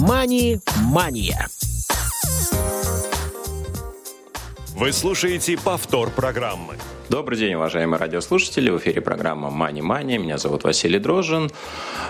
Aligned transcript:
«Мани-мания». 0.00 1.46
Вы 4.74 4.92
слушаете 4.92 5.58
повтор 5.58 6.08
программы. 6.08 6.76
Добрый 7.10 7.38
день, 7.38 7.54
уважаемые 7.54 7.98
радиослушатели. 7.98 8.70
В 8.70 8.78
эфире 8.78 9.02
программа 9.02 9.50
«Мани 9.50 9.82
Мани». 9.82 10.16
Меня 10.16 10.38
зовут 10.38 10.64
Василий 10.64 10.98
Дрожжин. 10.98 11.50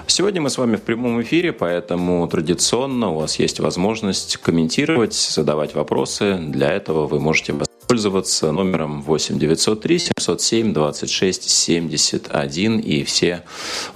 Сегодня 0.06 0.40
мы 0.40 0.50
с 0.50 0.58
вами 0.58 0.76
в 0.76 0.82
прямом 0.82 1.20
эфире, 1.22 1.52
поэтому 1.52 2.28
традиционно 2.28 3.10
у 3.10 3.18
вас 3.18 3.40
есть 3.40 3.58
возможность 3.58 4.36
комментировать, 4.36 5.14
задавать 5.14 5.74
вопросы. 5.74 6.36
Для 6.38 6.70
этого 6.70 7.08
вы 7.08 7.18
можете 7.18 7.54
пользоваться 7.90 8.52
номером 8.52 9.02
8 9.02 9.36
903 9.36 9.98
707 9.98 10.72
26 10.72 11.50
71 11.50 12.78
и 12.78 13.02
все 13.02 13.42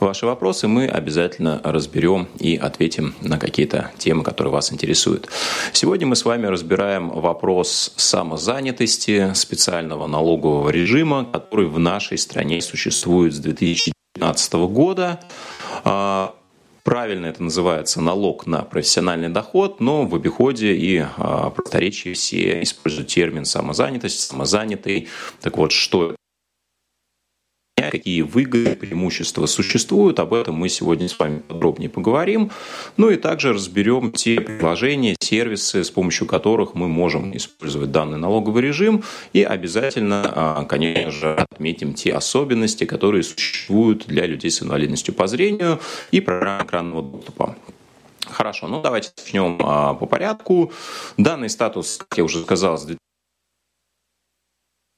ваши 0.00 0.26
вопросы 0.26 0.66
мы 0.66 0.88
обязательно 0.88 1.60
разберем 1.62 2.26
и 2.40 2.56
ответим 2.56 3.14
на 3.20 3.38
какие-то 3.38 3.92
темы, 3.96 4.24
которые 4.24 4.52
вас 4.52 4.72
интересуют. 4.72 5.28
Сегодня 5.72 6.08
мы 6.08 6.16
с 6.16 6.24
вами 6.24 6.46
разбираем 6.46 7.08
вопрос 7.10 7.92
самозанятости, 7.94 9.32
специального 9.34 10.08
налогового 10.08 10.70
режима, 10.70 11.24
который 11.32 11.66
в 11.66 11.78
нашей 11.78 12.18
стране 12.18 12.60
существует 12.62 13.32
с 13.32 13.38
2019 13.38 14.54
года. 14.54 15.20
Правильно 16.84 17.26
это 17.26 17.42
называется 17.42 18.02
налог 18.02 18.46
на 18.46 18.62
профессиональный 18.62 19.30
доход, 19.30 19.80
но 19.80 20.04
в 20.04 20.14
обиходе 20.14 20.74
и 20.74 21.02
а, 21.16 21.48
просторечии 21.48 22.12
все 22.12 22.62
используют 22.62 23.08
термин 23.08 23.46
самозанятость, 23.46 24.20
самозанятый. 24.20 25.08
Так 25.40 25.56
вот, 25.56 25.72
что 25.72 26.14
какие 27.98 28.22
выгоды, 28.22 28.74
преимущества 28.74 29.46
существуют. 29.46 30.18
Об 30.18 30.34
этом 30.34 30.56
мы 30.56 30.68
сегодня 30.68 31.08
с 31.08 31.16
вами 31.16 31.38
подробнее 31.38 31.88
поговорим. 31.88 32.50
Ну 32.96 33.10
и 33.10 33.16
также 33.16 33.52
разберем 33.52 34.10
те 34.10 34.40
приложения, 34.40 35.14
сервисы, 35.20 35.84
с 35.84 35.90
помощью 35.90 36.26
которых 36.26 36.74
мы 36.74 36.88
можем 36.88 37.36
использовать 37.36 37.92
данный 37.92 38.18
налоговый 38.18 38.62
режим. 38.62 39.04
И 39.32 39.44
обязательно, 39.44 40.22
а, 40.34 40.64
конечно 40.64 41.12
же, 41.12 41.34
отметим 41.34 41.94
те 41.94 42.12
особенности, 42.12 42.84
которые 42.84 43.22
существуют 43.22 44.06
для 44.06 44.26
людей 44.26 44.50
с 44.50 44.60
инвалидностью 44.60 45.14
по 45.14 45.28
зрению 45.28 45.78
и 46.10 46.20
программ 46.20 46.66
экранного 46.66 47.02
доступа. 47.02 47.56
Хорошо, 48.26 48.66
ну 48.66 48.82
давайте 48.82 49.10
начнем 49.16 49.56
а, 49.62 49.94
по 49.94 50.06
порядку. 50.06 50.72
Данный 51.16 51.48
статус, 51.48 51.98
как 51.98 52.18
я 52.18 52.24
уже 52.24 52.42
сказал, 52.42 52.76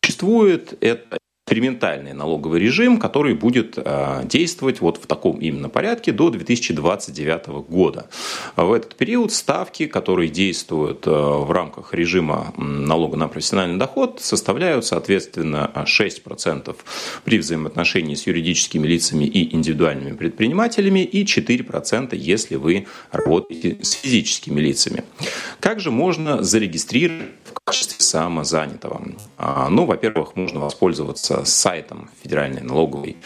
существует. 0.02 0.78
Это 0.80 1.18
экспериментальный 1.48 2.12
налоговый 2.12 2.58
режим, 2.58 2.98
который 2.98 3.34
будет 3.34 3.74
э, 3.76 4.22
действовать 4.24 4.80
вот 4.80 4.96
в 4.96 5.06
таком 5.06 5.36
именно 5.36 5.68
порядке 5.68 6.10
до 6.10 6.30
2029 6.30 7.46
года. 7.68 8.08
В 8.56 8.72
этот 8.72 8.96
период 8.96 9.32
ставки, 9.32 9.86
которые 9.86 10.28
действуют 10.28 11.06
э, 11.06 11.10
в 11.10 11.48
рамках 11.52 11.94
режима 11.94 12.52
налога 12.56 13.16
на 13.16 13.28
профессиональный 13.28 13.78
доход, 13.78 14.18
составляют, 14.20 14.86
соответственно, 14.86 15.70
6% 15.72 16.74
при 17.22 17.38
взаимоотношении 17.38 18.16
с 18.16 18.26
юридическими 18.26 18.84
лицами 18.84 19.24
и 19.24 19.54
индивидуальными 19.54 20.16
предпринимателями 20.16 21.04
и 21.04 21.22
4%, 21.22 22.16
если 22.16 22.56
вы 22.56 22.88
работаете 23.12 23.78
с 23.84 23.92
физическими 23.92 24.60
лицами. 24.60 25.04
Как 25.60 25.78
же 25.78 25.92
можно 25.92 26.42
зарегистрировать 26.42 27.28
качестве 27.66 28.00
самозанятого? 28.00 29.02
А, 29.36 29.68
ну, 29.68 29.86
во-первых, 29.86 30.36
можно 30.36 30.60
воспользоваться 30.60 31.44
сайтом 31.44 32.08
Федеральной 32.22 32.62
налоговой 32.62 33.16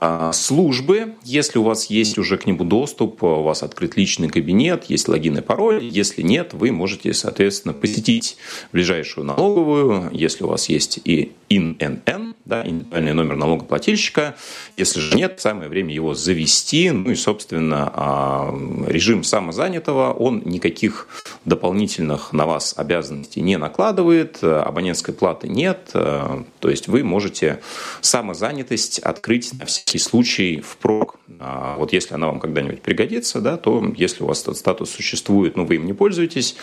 а, 0.00 0.32
службы. 0.32 1.14
Если 1.24 1.58
у 1.58 1.62
вас 1.62 1.86
есть 1.86 2.16
уже 2.16 2.38
к 2.38 2.46
нему 2.46 2.64
доступ, 2.64 3.22
у 3.22 3.42
вас 3.42 3.62
открыт 3.62 3.98
личный 3.98 4.28
кабинет, 4.28 4.84
есть 4.84 5.08
логин 5.08 5.36
и 5.36 5.40
пароль. 5.42 5.84
Если 5.84 6.22
нет, 6.22 6.54
вы 6.54 6.72
можете, 6.72 7.12
соответственно, 7.12 7.74
посетить 7.74 8.38
ближайшую 8.72 9.26
налоговую, 9.26 10.08
если 10.12 10.44
у 10.44 10.48
вас 10.48 10.70
есть 10.70 10.98
и 11.04 11.32
ИНН, 11.50 12.34
да, 12.44 12.66
индивидуальный 12.66 13.12
номер 13.12 13.36
налогоплательщика. 13.36 14.36
Если 14.76 15.00
же 15.00 15.16
нет, 15.16 15.40
самое 15.40 15.68
время 15.68 15.94
его 15.94 16.14
завести. 16.14 16.90
Ну 16.90 17.10
и, 17.10 17.14
собственно, 17.14 17.90
а, 17.94 18.54
режим 18.86 19.24
самозанятого, 19.24 20.12
он 20.12 20.42
никаких 20.44 21.08
дополнительных 21.44 22.32
на 22.32 22.46
вас 22.46 22.74
обязанностей 22.76 23.40
не 23.40 23.56
накладывает, 23.56 24.42
абонентской 24.42 25.14
платы 25.14 25.48
нет, 25.48 25.90
то 25.92 26.44
есть 26.62 26.88
вы 26.88 27.02
можете 27.04 27.60
самозанятость 28.00 28.98
открыть 28.98 29.52
на 29.58 29.66
всякий 29.66 29.98
случай 29.98 30.60
впрок. 30.60 31.16
А 31.40 31.76
вот 31.76 31.92
если 31.92 32.14
она 32.14 32.26
вам 32.26 32.40
когда-нибудь 32.40 32.82
пригодится, 32.82 33.40
да, 33.40 33.56
то 33.56 33.92
если 33.96 34.22
у 34.22 34.26
вас 34.26 34.42
этот 34.42 34.56
статус 34.56 34.90
существует, 34.90 35.56
но 35.56 35.64
вы 35.64 35.76
им 35.76 35.86
не 35.86 35.92
пользуетесь, 35.92 36.56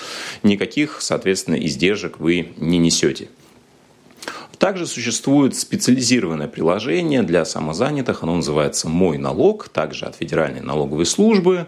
никаких, 0.44 1.01
соответственно, 1.01 1.56
издержек 1.56 2.19
вы 2.19 2.53
не 2.57 2.78
несете. 2.78 3.29
Также 4.59 4.85
существует 4.85 5.55
специализированное 5.55 6.49
приложение 6.49 7.23
для 7.23 7.45
самозанятых, 7.45 8.23
оно 8.23 8.35
называется 8.35 8.89
«Мой 8.89 9.17
налог», 9.17 9.69
также 9.69 10.05
от 10.05 10.17
Федеральной 10.17 10.59
налоговой 10.59 11.05
службы. 11.05 11.65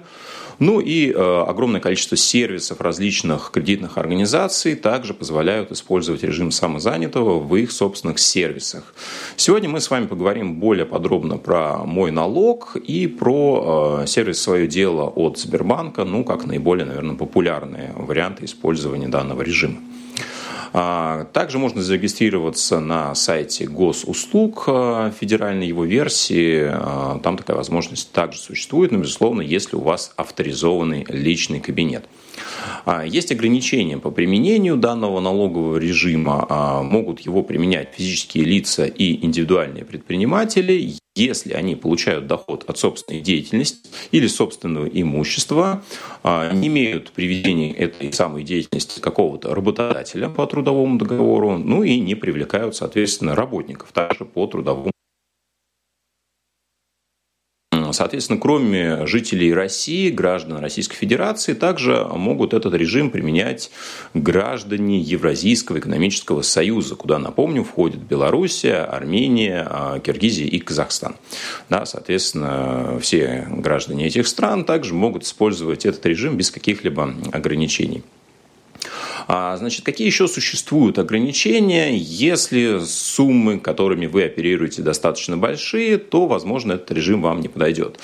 Ну 0.60 0.82
и 0.82 1.10
э, 1.10 1.44
огромное 1.48 1.80
количество 1.80 2.18
сервисов 2.18 2.82
различных 2.82 3.52
кредитных 3.52 3.98
организаций 3.98 4.76
также 4.76 5.14
позволяют 5.14 5.72
использовать 5.72 6.22
режим 6.22 6.52
самозанятого 6.52 7.40
в 7.40 7.56
их 7.56 7.72
собственных 7.72 8.20
сервисах. 8.20 8.94
Сегодня 9.38 9.70
мы 9.70 9.80
с 9.80 9.90
вами 9.90 10.06
поговорим 10.06 10.60
более 10.60 10.86
подробно 10.86 11.38
про 11.38 11.78
мой 11.86 12.12
налог 12.12 12.76
и 12.76 13.08
про 13.08 14.02
э, 14.02 14.08
сервис 14.08 14.42
«Свое 14.42 14.68
дело» 14.68 15.04
от 15.06 15.40
Сбербанка, 15.40 16.04
ну, 16.04 16.26
как 16.26 16.46
наиболее, 16.46 16.86
наверное, 16.86 17.16
популярные 17.16 17.94
варианты 17.96 18.44
использования 18.44 19.08
данного 19.08 19.44
режима. 19.44 19.78
А, 20.74 21.26
также 21.34 21.58
можно 21.58 21.82
зарегистрироваться 21.82 22.80
на 22.80 23.14
сайте 23.16 23.68
госуслуг 23.68 24.64
а, 24.68 25.12
федеральной 25.12 25.68
его 25.68 25.84
версии. 25.84 26.70
А, 26.72 27.20
там 27.20 27.38
такая 27.38 27.58
возможность 27.58 28.12
также 28.12 28.40
существует, 28.40 28.92
но, 28.92 29.00
безусловно, 29.00 29.42
если 29.42 29.76
у 29.76 29.82
вас 29.82 30.14
авторизованный 30.16 31.06
личный 31.10 31.60
кабинет. 31.60 32.06
Есть 33.06 33.32
ограничения 33.32 33.98
по 33.98 34.10
применению 34.10 34.78
данного 34.78 35.20
налогового 35.20 35.78
режима. 35.78 36.82
Могут 36.84 37.20
его 37.20 37.44
применять 37.44 37.90
физические 37.96 38.46
лица 38.46 38.86
и 38.86 39.24
индивидуальные 39.24 39.86
предприниматели, 39.86 40.96
если 41.16 41.54
они 41.54 41.76
получают 41.76 42.28
доход 42.28 42.64
от 42.68 42.78
собственной 42.78 43.22
деятельности 43.22 43.90
или 44.12 44.28
собственного 44.28 44.86
имущества, 44.86 45.84
а, 46.24 46.52
не 46.52 46.68
имеют 46.68 47.12
приведения 47.12 47.74
этой 47.74 48.14
самой 48.14 48.44
деятельности 48.44 49.00
какого-то 49.00 49.54
работодателя 49.54 50.30
по 50.30 50.46
трудовому 50.48 50.98
договору, 50.98 51.58
ну 51.58 51.84
и 51.84 52.00
не 52.00 52.16
привлекают, 52.16 52.76
соответственно, 52.76 53.36
работников 53.36 53.92
также 53.92 54.26
по 54.26 54.48
трудовому 54.48 54.92
Соответственно, 57.94 58.40
кроме 58.40 59.06
жителей 59.08 59.54
России, 59.54 60.10
граждан 60.10 60.58
Российской 60.58 60.96
Федерации, 60.96 61.54
также 61.54 62.06
могут 62.16 62.54
этот 62.54 62.74
режим 62.74 63.10
применять 63.10 63.72
граждане 64.14 65.00
Евразийского 65.00 65.80
экономического 65.80 66.42
союза, 66.42 66.96
куда, 66.96 67.20
напомню, 67.20 67.64
входят 67.64 68.00
Белоруссия, 68.00 68.84
Армения, 68.84 69.68
а, 69.70 70.00
Киргизия 70.00 70.48
и 70.48 70.60
Казахстан. 70.60 71.16
Да, 71.70 71.86
соответственно, 71.86 73.00
все 73.02 73.48
граждане 73.50 74.08
этих 74.08 74.28
стран 74.28 74.66
также 74.66 74.94
могут 74.94 75.24
использовать 75.24 75.86
этот 75.86 76.06
режим 76.06 76.38
без 76.38 76.52
каких-либо 76.52 77.14
ограничений. 77.32 78.04
А, 79.28 79.56
значит, 79.58 79.86
какие 79.86 80.08
еще 80.08 80.28
существуют 80.28 81.00
ограничения? 81.00 81.96
Если 81.98 82.80
суммы, 82.80 83.60
которыми 83.60 84.06
вы 84.06 84.24
оперируете, 84.24 84.82
достаточно 84.82 85.38
большие, 85.38 85.98
то, 85.98 86.28
возможно, 86.28 86.74
этот 86.74 86.92
режим 86.92 87.22
вам 87.22 87.42
не 87.42 87.48
подойдет. 87.48 88.00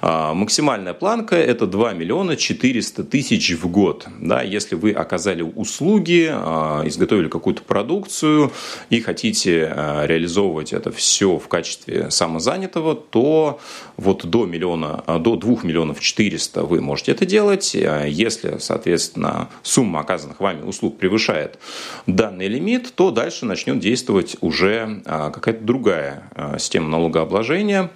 А, 0.00 0.34
максимальная 0.34 0.94
планка– 0.94 1.36
это 1.36 1.66
2 1.66 1.92
миллиона 1.92 2.36
400 2.36 3.04
тысяч 3.04 3.52
в 3.52 3.68
год. 3.68 4.06
Да, 4.20 4.42
если 4.42 4.74
вы 4.74 4.92
оказали 4.92 5.42
услуги, 5.42 6.28
а, 6.30 6.82
изготовили 6.86 7.28
какую-то 7.28 7.62
продукцию 7.62 8.52
и 8.90 9.00
хотите 9.00 9.72
реализовывать 10.04 10.72
это 10.72 10.90
все 10.90 11.38
в 11.38 11.48
качестве 11.48 12.10
самозанятого, 12.10 12.94
то 12.94 13.60
вот 13.96 14.24
до, 14.24 14.46
миллиона, 14.46 15.02
до 15.20 15.36
2 15.36 15.62
миллионов 15.62 16.00
400 16.00 16.62
вы 16.64 16.80
можете 16.80 17.12
это 17.12 17.26
делать. 17.26 17.74
Если, 17.74 18.56
соответственно, 18.58 19.48
сумма 19.62 20.00
оказанных 20.00 20.40
вами 20.40 20.61
услуг 20.64 20.98
превышает 20.98 21.58
данный 22.06 22.48
лимит, 22.48 22.92
то 22.94 23.10
дальше 23.10 23.46
начнет 23.46 23.78
действовать 23.78 24.36
уже 24.40 25.02
а, 25.04 25.30
какая-то 25.30 25.64
другая 25.64 26.30
а, 26.34 26.58
система 26.58 26.88
налогообложения, 26.88 27.90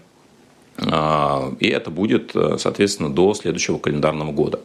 и 0.78 1.68
это 1.68 1.90
будет, 1.90 2.34
э, 2.34 2.56
соответственно, 2.58 3.10
до 3.10 3.34
следующего 3.34 3.78
календарного 3.78 4.32
года. 4.32 4.60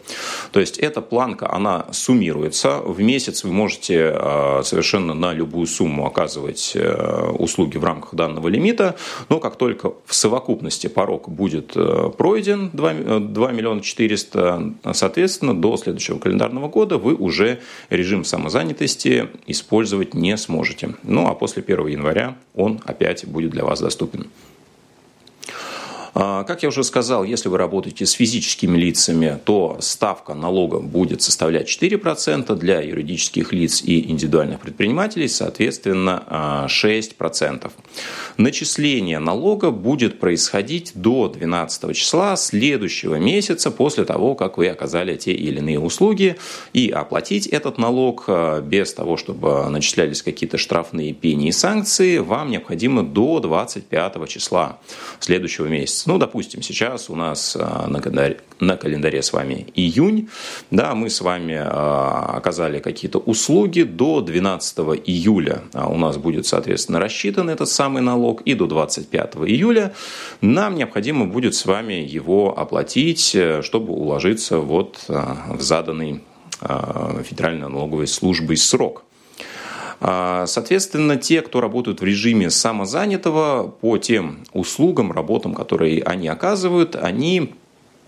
То 0.51 0.59
есть 0.59 0.77
эта 0.77 1.01
планка, 1.01 1.51
она 1.51 1.85
суммируется. 1.91 2.79
В 2.79 3.01
месяц 3.01 3.43
вы 3.43 3.51
можете 3.51 4.11
а, 4.13 4.61
совершенно 4.63 5.13
на 5.13 5.33
любую 5.33 5.67
сумму 5.67 6.05
оказывать 6.05 6.73
э, 6.75 7.31
услуги 7.37 7.77
в 7.77 7.83
рамках 7.83 8.15
данного 8.15 8.49
лимита. 8.49 8.95
Но 9.29 9.39
как 9.39 9.55
только 9.55 9.93
в 10.05 10.13
совокупности 10.13 10.87
порог 10.87 11.29
будет 11.29 11.71
э, 11.75 12.11
пройден 12.17 12.69
2, 12.73 12.93
2 13.19 13.51
миллиона 13.51 13.81
400, 13.81 14.73
соответственно, 14.93 15.55
до 15.55 15.77
следующего 15.77 16.19
календарного 16.19 16.67
года 16.67 16.97
вы 16.97 17.15
уже 17.15 17.59
режим 17.89 18.25
самозанятости 18.25 19.29
использовать 19.47 20.13
не 20.13 20.35
сможете. 20.37 20.95
Ну 21.03 21.27
а 21.27 21.35
после 21.35 21.63
1 21.63 21.87
января 21.87 22.35
он 22.53 22.81
опять 22.85 23.25
будет 23.25 23.51
для 23.51 23.63
вас 23.63 23.79
доступен. 23.79 24.27
А, 26.13 26.43
как 26.43 26.63
я 26.63 26.69
уже 26.69 26.83
сказал, 26.83 27.23
если 27.23 27.49
вы 27.49 27.57
работаете 27.57 28.05
с 28.05 28.11
физическими 28.11 28.77
лицами, 28.77 29.39
то 29.43 29.77
ставка 29.79 30.33
налога 30.33 30.79
будет 30.79 31.21
составлять 31.21 31.69
4%, 31.69 32.55
для 32.55 32.81
юридических 32.81 33.53
лиц 33.53 33.81
и 33.83 34.11
индивидуальных 34.11 34.59
предпринимателей, 34.59 35.27
соответственно, 35.27 36.67
6%. 36.67 37.61
А, 37.63 37.69
Начисление 38.37 39.19
налога 39.19 39.71
будет 39.71 40.19
происходить 40.19 40.91
до 40.95 41.27
12 41.29 41.95
числа 41.95 42.35
следующего 42.35 43.15
месяца 43.15 43.71
после 43.71 44.03
того, 44.03 44.35
как 44.35 44.57
вы 44.57 44.67
оказали 44.67 45.15
те 45.15 45.31
или 45.31 45.59
иные 45.59 45.79
услуги, 45.79 46.35
и 46.73 46.89
оплатить 46.89 47.47
этот 47.47 47.77
налог 47.77 48.25
а, 48.27 48.61
без 48.61 48.93
того, 48.93 49.15
чтобы 49.15 49.69
начислялись 49.69 50.21
какие-то 50.21 50.57
штрафные 50.57 51.13
пени 51.13 51.49
и 51.49 51.51
санкции, 51.51 52.17
вам 52.17 52.51
необходимо 52.51 53.03
до 53.03 53.39
25 53.39 54.27
числа 54.27 54.79
следующего 55.19 55.67
месяца 55.67 56.00
месяц. 56.01 56.07
Ну, 56.07 56.17
допустим, 56.17 56.61
сейчас 56.61 57.09
у 57.09 57.15
нас 57.15 57.57
а, 57.59 57.87
на 57.87 58.01
календаре, 58.01 58.37
на 58.59 58.77
календаре 58.77 59.21
с 59.21 59.33
вами 59.33 59.67
июнь, 59.75 60.27
да, 60.71 60.93
мы 60.95 61.09
с 61.09 61.21
вами 61.21 61.57
а, 61.59 62.37
оказали 62.37 62.79
какие-то 62.79 63.19
услуги 63.19 63.83
до 63.83 64.21
12 64.21 64.77
июля. 65.05 65.61
А 65.73 65.89
у 65.89 65.97
нас 65.97 66.17
будет, 66.17 66.45
соответственно, 66.45 66.99
рассчитан 66.99 67.49
этот 67.49 67.69
самый 67.69 68.01
налог, 68.01 68.41
и 68.47 68.53
до 68.53 68.67
25 68.67 69.35
июля 69.47 69.93
нам 70.41 70.75
необходимо 70.75 71.25
будет 71.25 71.55
с 71.55 71.65
вами 71.65 71.93
его 71.93 72.57
оплатить, 72.57 73.35
э, 73.35 73.61
чтобы 73.61 73.93
уложиться 73.93 74.57
вот 74.57 75.05
в 75.07 75.61
заданный 75.61 76.21
Федеральной 77.23 77.69
налоговой 77.69 78.05
службой 78.05 78.55
срок. 78.55 79.03
А, 80.03 80.47
соответственно, 80.47 81.15
те, 81.15 81.41
кто 81.41 81.61
работают 81.61 82.01
в 82.01 82.03
режиме 82.03 82.49
самозанятого, 82.49 83.67
по 83.67 83.99
тем 83.99 84.43
услугам, 84.51 85.11
работам, 85.11 85.53
которые 85.53 86.01
они 86.01 86.27
оказывают, 86.27 86.95
они 86.95 87.53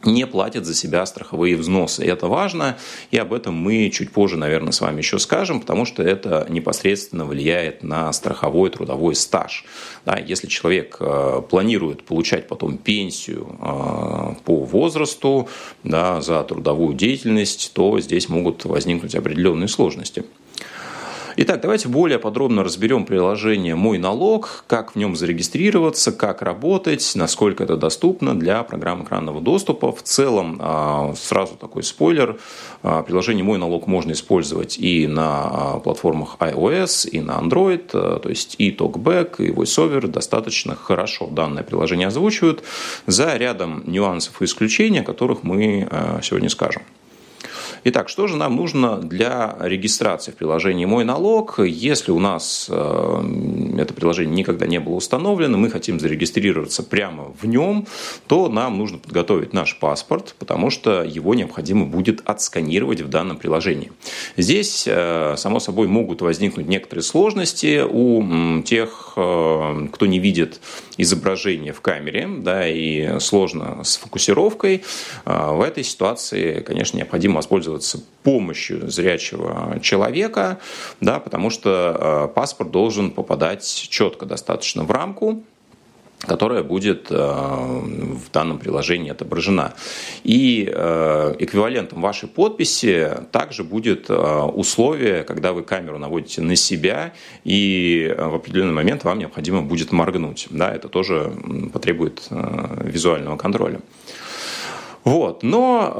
не 0.03 0.25
платят 0.27 0.65
за 0.65 0.73
себя 0.73 1.05
страховые 1.05 1.55
взносы. 1.55 2.03
Это 2.03 2.27
важно, 2.27 2.77
и 3.11 3.17
об 3.17 3.31
этом 3.31 3.55
мы 3.55 3.89
чуть 3.89 4.11
позже, 4.11 4.37
наверное, 4.37 4.71
с 4.71 4.81
вами 4.81 4.97
еще 4.97 5.19
скажем, 5.19 5.61
потому 5.61 5.85
что 5.85 6.03
это 6.03 6.45
непосредственно 6.49 7.25
влияет 7.25 7.83
на 7.83 8.11
страховой 8.11 8.69
трудовой 8.69 9.15
стаж. 9.15 9.63
Да, 10.05 10.17
если 10.17 10.47
человек 10.47 10.97
э, 10.99 11.41
планирует 11.49 12.03
получать 12.03 12.47
потом 12.47 12.77
пенсию 12.77 13.47
э, 13.59 14.35
по 14.43 14.65
возрасту 14.65 15.47
да, 15.83 16.21
за 16.21 16.43
трудовую 16.43 16.95
деятельность, 16.95 17.71
то 17.73 17.99
здесь 17.99 18.29
могут 18.29 18.65
возникнуть 18.65 19.15
определенные 19.15 19.67
сложности. 19.67 20.25
Итак, 21.35 21.61
давайте 21.61 21.87
более 21.87 22.19
подробно 22.19 22.63
разберем 22.63 23.05
приложение 23.05 23.73
«Мой 23.73 23.97
налог», 23.97 24.65
как 24.67 24.91
в 24.91 24.95
нем 24.97 25.15
зарегистрироваться, 25.15 26.11
как 26.11 26.43
работать, 26.43 27.13
насколько 27.15 27.63
это 27.63 27.75
доступно 27.75 28.37
для 28.39 28.61
программ 28.61 29.03
экранного 29.03 29.41
доступа. 29.41 29.91
В 29.91 30.03
целом, 30.03 30.59
а, 30.61 31.15
сразу 31.15 31.55
такой 31.55 31.81
спойлер, 31.81 32.39
а, 32.83 33.01
приложение 33.01 33.43
«Мой 33.43 33.57
налог» 33.57 33.87
можно 33.87 34.11
использовать 34.11 34.77
и 34.77 35.07
на 35.07 35.23
а, 35.25 35.79
платформах 35.79 36.37
iOS, 36.39 37.09
и 37.09 37.19
на 37.19 37.39
Android, 37.39 37.87
то 37.87 38.29
есть 38.29 38.55
и 38.59 38.69
TalkBack, 38.69 39.43
и 39.43 39.49
VoiceOver 39.49 40.05
достаточно 40.05 40.75
хорошо 40.75 41.25
данное 41.25 41.63
приложение 41.63 42.09
озвучивают 42.09 42.63
за 43.07 43.35
рядом 43.37 43.81
нюансов 43.87 44.39
и 44.39 44.45
исключений, 44.45 44.99
о 44.99 45.03
которых 45.03 45.41
мы 45.41 45.87
сегодня 46.21 46.49
скажем. 46.49 46.83
Итак, 47.85 48.07
что 48.07 48.27
же 48.27 48.37
нам 48.37 48.55
нужно 48.55 48.97
для 48.97 49.57
регистрации 49.59 50.31
в 50.31 50.35
приложении 50.35 50.85
«Мой 50.85 51.03
налог»? 51.03 51.59
Если 51.59 52.11
у 52.11 52.19
нас 52.19 52.67
э, 52.69 53.75
это 53.77 53.93
приложение 53.93 54.33
никогда 54.33 54.65
не 54.65 54.79
было 54.79 54.93
установлено, 54.93 55.57
мы 55.57 55.69
хотим 55.69 55.99
зарегистрироваться 55.99 56.81
прямо 56.81 57.33
в 57.41 57.45
нем, 57.45 57.85
то 58.27 58.47
нам 58.47 58.77
нужно 58.77 58.99
подготовить 58.99 59.51
наш 59.51 59.77
паспорт, 59.77 60.33
потому 60.39 60.69
что 60.69 61.03
его 61.03 61.35
необходимо 61.35 61.85
будет 61.85 62.21
отсканировать 62.23 63.01
в 63.01 63.09
данном 63.09 63.35
приложении. 63.35 63.91
Здесь, 64.37 64.85
э, 64.87 65.35
само 65.35 65.59
собой, 65.59 65.87
могут 65.87 66.21
возникнуть 66.21 66.69
некоторые 66.69 67.03
сложности 67.03 67.83
у 67.85 68.61
тех, 68.61 69.11
э, 69.17 69.87
кто 69.91 70.05
не 70.05 70.19
видит 70.19 70.61
изображение 70.97 71.73
в 71.73 71.81
камере, 71.81 72.27
да, 72.27 72.67
и 72.67 73.19
сложно 73.19 73.83
с 73.83 73.97
фокусировкой. 73.97 74.83
В 75.25 75.61
этой 75.61 75.83
ситуации, 75.83 76.59
конечно, 76.61 76.97
необходимо 76.97 77.37
воспользоваться 77.37 77.63
пользоваться 77.63 77.99
помощью 78.23 78.89
зрячего 78.89 79.79
человека, 79.81 80.59
да, 81.01 81.19
потому 81.19 81.49
что 81.49 82.29
э, 82.29 82.33
паспорт 82.33 82.71
должен 82.71 83.11
попадать 83.11 83.87
четко 83.89 84.25
достаточно 84.25 84.83
в 84.83 84.91
рамку, 84.91 85.43
которая 86.25 86.63
будет 86.63 87.07
э, 87.11 87.15
в 87.15 88.31
данном 88.31 88.59
приложении 88.59 89.11
отображена. 89.11 89.73
И 90.23 90.69
э, 90.73 91.35
эквивалентом 91.39 92.01
вашей 92.01 92.29
подписи 92.29 93.09
также 93.31 93.63
будет 93.63 94.09
условие, 94.09 95.23
когда 95.23 95.53
вы 95.53 95.63
камеру 95.63 95.97
наводите 95.97 96.41
на 96.41 96.55
себя, 96.55 97.13
и 97.43 98.13
в 98.17 98.35
определенный 98.35 98.73
момент 98.73 99.03
вам 99.03 99.19
необходимо 99.19 99.61
будет 99.61 99.91
моргнуть. 99.91 100.47
Да, 100.49 100.73
это 100.73 100.87
тоже 100.87 101.33
потребует 101.71 102.27
визуального 102.29 103.37
контроля. 103.37 103.81
Вот. 105.03 105.43
Но, 105.43 105.93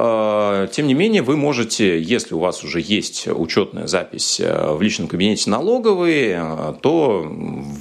э, 0.64 0.68
тем 0.72 0.86
не 0.86 0.94
менее, 0.94 1.22
вы 1.22 1.36
можете, 1.36 2.00
если 2.00 2.34
у 2.34 2.38
вас 2.38 2.64
уже 2.64 2.80
есть 2.80 3.28
учетная 3.28 3.86
запись 3.86 4.40
э, 4.40 4.72
в 4.72 4.80
личном 4.80 5.08
кабинете 5.08 5.50
налоговой, 5.50 6.32
э, 6.34 6.74
то 6.80 7.30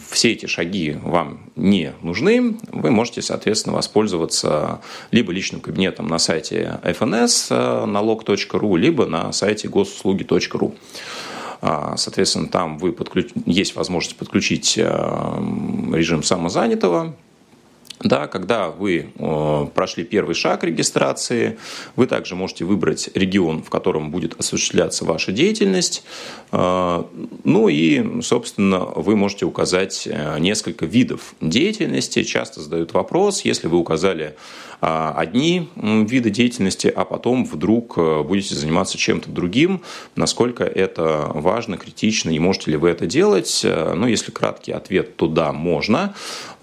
все 0.10 0.34
эти 0.34 0.48
шаги 0.48 0.98
вам 1.02 1.52
не 1.56 1.94
нужны. 2.02 2.58
Вы 2.72 2.92
можете, 2.92 3.22
соответственно, 3.22 3.76
воспользоваться 3.76 4.82
либо 5.12 5.32
личным 5.32 5.62
кабинетом 5.62 6.08
на 6.08 6.20
сайте 6.20 6.80
fns 6.84 7.86
налог.ру, 7.86 8.76
либо 8.76 9.06
на 9.06 9.32
сайте 9.32 9.70
госуслуги.ру. 9.70 10.76
Соответственно, 11.96 12.50
там 12.50 12.78
вы 12.78 12.92
подключ... 12.92 13.30
есть 13.46 13.76
возможность 13.76 14.18
подключить 14.18 14.76
режим 14.78 16.22
самозанятого, 16.22 17.16
да, 18.04 18.28
когда 18.28 18.70
вы 18.70 19.12
э, 19.16 19.68
прошли 19.74 20.04
первый 20.04 20.36
шаг 20.36 20.64
регистрации, 20.64 21.58
вы 21.96 22.06
также 22.06 22.36
можете 22.36 22.66
выбрать 22.66 23.10
регион, 23.14 23.64
в 23.64 23.70
котором 23.70 24.12
будет 24.12 24.38
осуществляться 24.40 25.06
ваша 25.06 25.32
деятельность. 25.32 26.04
Э, 26.52 27.04
ну 27.46 27.70
и, 27.70 28.22
собственно, 28.22 28.80
вы 28.80 29.16
можете 29.16 29.46
указать 29.46 30.06
э, 30.06 30.38
несколько 30.40 30.86
видов 30.86 31.34
деятельности. 31.40 32.24
Часто 32.24 32.62
задают 32.62 32.94
вопрос, 32.94 33.46
если 33.46 33.68
вы 33.68 33.78
указали 33.78 34.36
одни 34.86 35.70
виды 35.78 36.30
деятельности, 36.30 36.92
а 36.94 37.06
потом 37.06 37.46
вдруг 37.46 37.96
будете 38.26 38.54
заниматься 38.54 38.98
чем-то 38.98 39.30
другим, 39.30 39.82
насколько 40.18 40.66
это 40.66 41.32
важно, 41.34 41.78
критично, 41.78 42.32
и 42.32 42.38
можете 42.38 42.72
ли 42.72 42.76
вы 42.76 42.90
это 42.90 43.06
делать. 43.06 43.62
Ну, 43.64 44.08
если 44.08 44.32
краткий 44.32 44.74
ответ, 44.74 45.16
то 45.16 45.28
да, 45.28 45.54
можно. 45.54 46.14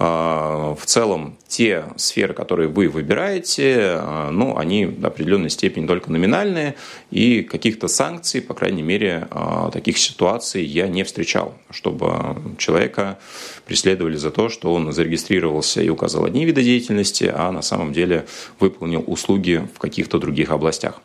А, 0.02 0.74
в 0.76 0.86
целом, 0.86 1.36
те 1.46 1.84
сферы, 1.96 2.32
которые 2.32 2.70
вы 2.70 2.88
выбираете, 2.88 3.98
э, 3.98 4.30
ну, 4.30 4.56
они 4.56 4.86
в 4.86 5.04
определенной 5.04 5.50
степени 5.50 5.86
только 5.86 6.10
номинальные, 6.10 6.76
и 7.10 7.42
каких-то 7.42 7.86
санкций, 7.86 8.40
по 8.40 8.54
крайней 8.54 8.80
мере, 8.80 9.28
таких 9.74 9.98
ситуаций 9.98 10.64
я 10.64 10.88
не 10.88 11.04
встречал, 11.04 11.54
чтобы 11.70 12.36
человека 12.56 13.18
преследовали 13.66 14.16
за 14.16 14.30
то, 14.30 14.48
что 14.48 14.72
он 14.72 14.90
зарегистрировался 14.90 15.82
и 15.82 15.90
указал 15.90 16.24
одни 16.24 16.46
виды 16.46 16.62
деятельности, 16.62 17.30
а 17.32 17.52
на 17.52 17.60
самом 17.60 17.92
деле 17.92 18.24
выполнил 18.58 19.04
услуги 19.06 19.68
в 19.74 19.78
каких-то 19.78 20.18
других 20.18 20.50
областях. 20.50 21.02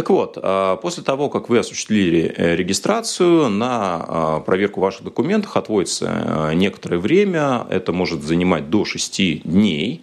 Так 0.00 0.08
вот, 0.08 0.38
а, 0.40 0.76
после 0.76 1.02
того, 1.02 1.28
как 1.28 1.50
вы 1.50 1.58
осуществили 1.58 2.32
э, 2.34 2.56
регистрацию, 2.56 3.50
на 3.50 4.06
а, 4.08 4.40
проверку 4.40 4.80
ваших 4.80 5.04
документов 5.04 5.58
отводится 5.58 6.50
э, 6.50 6.54
некоторое 6.54 6.96
время, 6.96 7.66
это 7.68 7.92
может 7.92 8.22
занимать 8.22 8.70
до 8.70 8.86
6 8.86 9.42
дней. 9.42 10.00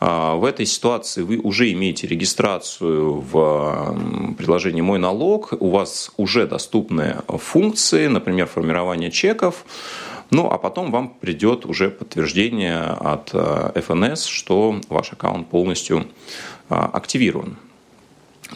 А, 0.00 0.34
в 0.34 0.44
этой 0.44 0.66
ситуации 0.66 1.22
вы 1.22 1.38
уже 1.38 1.70
имеете 1.70 2.08
регистрацию 2.08 3.20
в 3.20 4.34
приложении 4.36 4.80
«Мой 4.80 4.98
налог», 4.98 5.52
у 5.60 5.70
вас 5.70 6.10
уже 6.16 6.48
доступны 6.48 7.18
функции, 7.28 8.08
например, 8.08 8.48
формирование 8.48 9.12
чеков, 9.12 9.64
Ну, 10.30 10.50
а 10.50 10.58
потом 10.58 10.90
вам 10.90 11.08
придет 11.20 11.66
уже 11.66 11.88
подтверждение 11.88 12.80
от 12.80 13.30
ФНС, 13.84 14.24
что 14.24 14.80
ваш 14.88 15.12
аккаунт 15.12 15.48
полностью 15.48 16.04
активирован. 16.68 17.56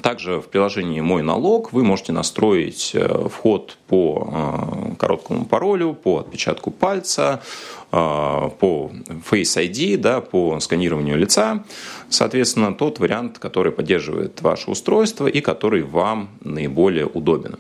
Также 0.02 0.40
в 0.40 0.49
приложении 0.49 1.00
«Мой 1.00 1.23
налог» 1.23 1.73
вы 1.73 1.82
можете 1.82 2.12
настроить 2.12 2.92
э, 2.94 3.28
вход 3.28 3.76
по 3.88 4.28
э, 4.32 4.94
короткому 4.97 5.44
паролю, 5.44 5.94
по 5.94 6.18
отпечатку 6.18 6.70
пальца, 6.70 7.42
по 7.90 8.92
Face 9.30 9.56
ID, 9.56 9.97
да, 9.97 10.20
по 10.20 10.59
сканированию 10.61 11.18
лица. 11.18 11.64
Соответственно, 12.09 12.75
тот 12.75 12.99
вариант, 12.99 13.38
который 13.38 13.73
поддерживает 13.73 14.42
ваше 14.42 14.70
устройство 14.70 15.26
и 15.26 15.40
который 15.40 15.82
вам 15.82 16.30
наиболее 16.42 17.06
удобен. 17.06 17.56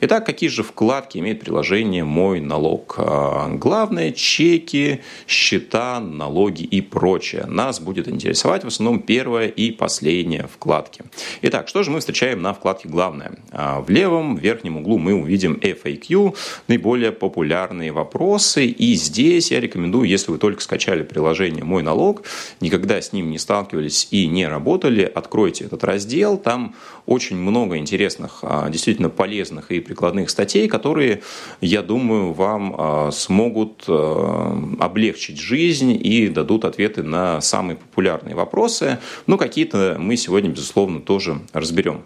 Итак, 0.00 0.24
какие 0.24 0.48
же 0.48 0.62
вкладки 0.62 1.18
имеет 1.18 1.40
приложение 1.40 2.04
«Мой 2.04 2.40
налог»? 2.40 2.98
Главное– 2.98 4.12
чеки, 4.12 5.00
счета, 5.26 5.98
налоги 5.98 6.62
и 6.62 6.80
прочее. 6.80 7.46
Нас 7.46 7.80
будет 7.80 8.06
интересовать 8.06 8.64
в 8.64 8.68
основном 8.68 9.00
первая 9.00 9.48
и 9.48 9.72
последняя 9.72 10.46
вкладки. 10.46 11.02
Итак, 11.42 11.68
что 11.68 11.82
же 11.82 11.90
мы 11.90 11.98
встречаем 11.98 12.42
на 12.42 12.54
вкладке 12.54 12.88
«Главное»? 12.88 13.32
В 13.52 13.90
левом 13.90 14.36
верхнем 14.36 14.76
углу 14.76 14.98
мы 14.98 15.14
увидим 15.14 15.54
FAQ, 15.54 16.36
наиболее 16.68 17.10
популярные 17.10 17.90
вопросы. 17.92 18.66
И 18.66 18.94
здесь 18.94 19.50
я 19.50 19.60
рекомендую, 19.66 20.08
если 20.08 20.30
вы 20.30 20.38
только 20.38 20.62
скачали 20.62 21.02
приложение 21.02 21.64
«Мой 21.64 21.82
налог», 21.82 22.22
никогда 22.60 23.00
с 23.00 23.12
ним 23.12 23.30
не 23.30 23.38
сталкивались 23.38 24.08
и 24.10 24.26
не 24.26 24.46
работали, 24.46 25.02
откройте 25.02 25.64
этот 25.64 25.84
раздел. 25.84 26.38
Там 26.38 26.74
очень 27.06 27.36
много 27.36 27.76
интересных, 27.76 28.38
а, 28.42 28.68
действительно 28.70 29.10
полезных 29.10 29.70
и 29.70 29.80
прикладных 29.80 30.30
статей, 30.30 30.68
которые, 30.68 31.22
я 31.60 31.82
думаю, 31.82 32.32
вам 32.32 32.74
а, 32.76 33.10
смогут 33.12 33.84
а, 33.88 34.58
облегчить 34.80 35.38
жизнь 35.38 35.92
и 35.92 36.28
дадут 36.28 36.64
ответы 36.64 37.02
на 37.02 37.40
самые 37.40 37.76
популярные 37.76 38.34
вопросы. 38.34 38.98
Но 39.26 39.36
какие-то 39.36 39.96
мы 39.98 40.16
сегодня, 40.16 40.50
безусловно, 40.50 41.00
тоже 41.00 41.40
разберем. 41.52 42.02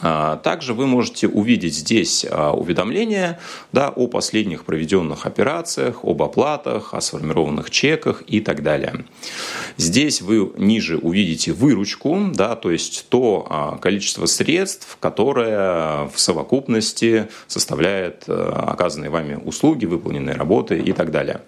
А, 0.00 0.36
также 0.36 0.74
вы 0.74 0.86
можете 0.86 1.28
увидеть 1.28 1.74
здесь 1.74 2.26
а, 2.28 2.52
уведомления 2.52 3.38
да, 3.72 3.88
о 3.88 4.06
последних 4.08 4.64
проведенных 4.64 5.26
операциях, 5.26 6.04
об 6.04 6.22
оплатах, 6.22 6.94
о 6.94 7.00
сформированных 7.00 7.70
чеках 7.70 8.22
и 8.26 8.40
так 8.40 8.62
далее. 8.62 9.04
Здесь 9.76 10.20
вы 10.20 10.52
ниже 10.56 10.98
увидите 10.98 11.52
выручку, 11.52 12.30
да, 12.34 12.56
то 12.56 12.70
есть 12.70 13.06
то 13.08 13.46
а, 13.48 13.78
количество 13.78 14.26
средств, 14.26 14.98
которое 15.00 16.08
в 16.08 16.18
совокупности 16.20 17.28
составляет 17.46 18.24
оказанные 18.28 19.10
вами 19.10 19.38
услуги, 19.44 19.86
выполненные 19.86 20.34
работы 20.34 20.78
и 20.78 20.92
так 20.92 21.10
далее. 21.10 21.40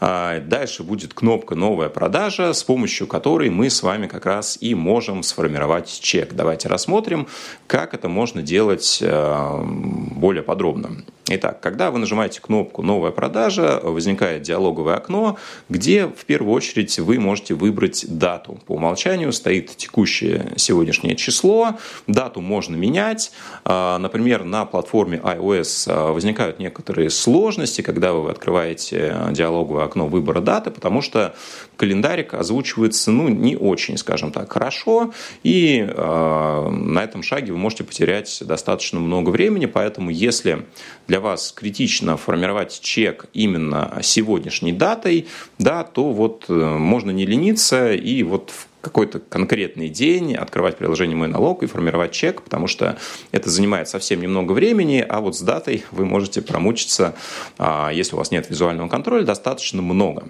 А, 0.00 0.40
дальше 0.40 0.82
будет 0.82 1.14
кнопка 1.14 1.54
«Новая 1.54 1.88
продажа», 1.88 2.52
с 2.52 2.62
помощью 2.62 3.06
которой 3.06 3.50
мы 3.50 3.70
с 3.70 3.82
вами 3.82 4.06
как 4.06 4.26
раз 4.26 4.58
и 4.60 4.74
можем 4.74 5.22
сформировать 5.22 6.00
чек. 6.00 6.34
Давайте 6.34 6.68
рассмотрим, 6.68 7.26
как 7.66 7.94
это 7.94 8.08
можно 8.08 8.42
делать 8.42 8.98
э, 9.00 9.62
более 9.64 10.42
подробно. 10.42 11.02
Итак, 11.30 11.60
когда 11.60 11.90
вы 11.90 11.98
нажимаете 11.98 12.40
кнопку 12.40 12.82
«Новая 12.82 13.10
продажа», 13.10 13.80
возникает 13.82 14.42
диалоговое 14.42 14.94
окно, 14.94 15.36
где 15.68 16.06
в 16.06 16.24
первую 16.24 16.54
очередь 16.54 16.98
вы 16.98 17.18
можете 17.18 17.52
выбрать 17.52 18.06
дату. 18.08 18.58
По 18.66 18.72
умолчанию 18.72 19.32
стоит 19.32 19.76
текущее 19.76 20.52
сегодняшнее 20.56 21.16
число, 21.16 21.76
дату 22.06 22.40
можно 22.40 22.76
менять. 22.76 23.32
А, 23.64 23.98
например, 23.98 24.44
на 24.44 24.64
платформе 24.64 25.18
iOS 25.18 25.84
а, 25.86 26.12
возникают 26.12 26.60
некоторые 26.60 27.10
сложности, 27.10 27.82
когда 27.82 28.14
вы 28.14 28.30
открываете 28.30 29.14
диалоговое 29.32 29.84
окно 29.88 30.06
выбора 30.06 30.40
даты, 30.40 30.70
потому 30.70 31.02
что 31.02 31.34
календарик 31.76 32.34
озвучивается 32.34 33.10
ну, 33.10 33.28
не 33.28 33.56
очень, 33.56 33.96
скажем 33.98 34.30
так, 34.30 34.52
хорошо, 34.52 35.12
и 35.42 35.84
э, 35.88 36.68
на 36.70 37.02
этом 37.02 37.22
шаге 37.22 37.52
вы 37.52 37.58
можете 37.58 37.84
потерять 37.84 38.42
достаточно 38.44 39.00
много 39.00 39.30
времени, 39.30 39.66
поэтому 39.66 40.10
если 40.10 40.66
для 41.08 41.20
вас 41.20 41.52
критично 41.52 42.16
формировать 42.16 42.80
чек 42.80 43.26
именно 43.32 43.98
сегодняшней 44.02 44.72
датой, 44.72 45.26
да, 45.58 45.84
то 45.84 46.12
вот 46.12 46.44
э, 46.48 46.52
можно 46.52 47.10
не 47.10 47.26
лениться 47.26 47.92
и 47.92 48.22
вот 48.22 48.50
в 48.50 48.67
какой-то 48.80 49.18
конкретный 49.18 49.88
день 49.88 50.34
открывать 50.34 50.76
приложение 50.76 51.16
«Мой 51.16 51.28
налог» 51.28 51.62
и 51.62 51.66
формировать 51.66 52.12
чек, 52.12 52.42
потому 52.42 52.66
что 52.66 52.98
это 53.32 53.50
занимает 53.50 53.88
совсем 53.88 54.20
немного 54.20 54.52
времени, 54.52 55.04
а 55.06 55.20
вот 55.20 55.36
с 55.36 55.40
датой 55.40 55.84
вы 55.90 56.04
можете 56.04 56.42
промучиться, 56.42 57.14
а, 57.58 57.90
если 57.92 58.14
у 58.14 58.18
вас 58.18 58.30
нет 58.30 58.48
визуального 58.48 58.88
контроля, 58.88 59.24
достаточно 59.24 59.82
много. 59.82 60.28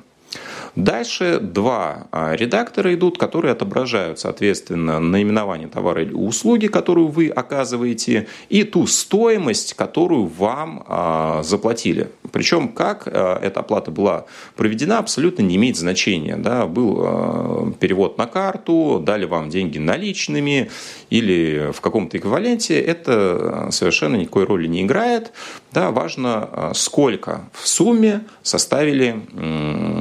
Дальше 0.78 1.40
два 1.40 2.06
а, 2.12 2.36
редактора 2.36 2.94
идут, 2.94 3.18
которые 3.18 3.50
отображают, 3.50 4.20
соответственно, 4.20 5.00
наименование 5.00 5.66
товара 5.66 6.02
или 6.02 6.12
услуги, 6.12 6.68
которую 6.68 7.08
вы 7.08 7.30
оказываете, 7.30 8.28
и 8.48 8.62
ту 8.62 8.86
стоимость, 8.86 9.74
которую 9.74 10.26
вам 10.26 10.84
а, 10.86 11.42
заплатили. 11.42 12.12
Причем, 12.30 12.68
как 12.68 13.08
а, 13.08 13.40
эта 13.42 13.58
оплата 13.58 13.90
была 13.90 14.26
проведена, 14.54 14.98
абсолютно 14.98 15.42
не 15.42 15.56
имеет 15.56 15.76
значения. 15.76 16.36
Да? 16.36 16.66
Был 16.66 17.74
перевод 17.80 18.16
на 18.16 18.26
карту, 18.26 19.02
дали 19.04 19.24
вам 19.24 19.50
деньги 19.50 19.78
наличными 19.78 20.70
или 21.10 21.72
в 21.72 21.80
каком-то 21.80 22.18
эквиваленте, 22.18 22.80
это 22.80 23.70
совершенно 23.72 24.14
никакой 24.14 24.44
роли 24.44 24.68
не 24.68 24.82
играет. 24.82 25.32
Да? 25.72 25.90
Важно, 25.90 26.70
сколько 26.74 27.48
в 27.52 27.66
сумме 27.66 28.20
составили 28.44 29.22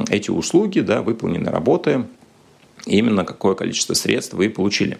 эти 0.08 0.30
услуги 0.30 0.67
услуги, 0.68 0.80
да, 0.80 1.02
выполненные 1.02 1.50
работы, 1.50 2.04
именно 2.86 3.24
какое 3.24 3.54
количество 3.54 3.94
средств 3.94 4.34
вы 4.34 4.50
получили. 4.50 4.98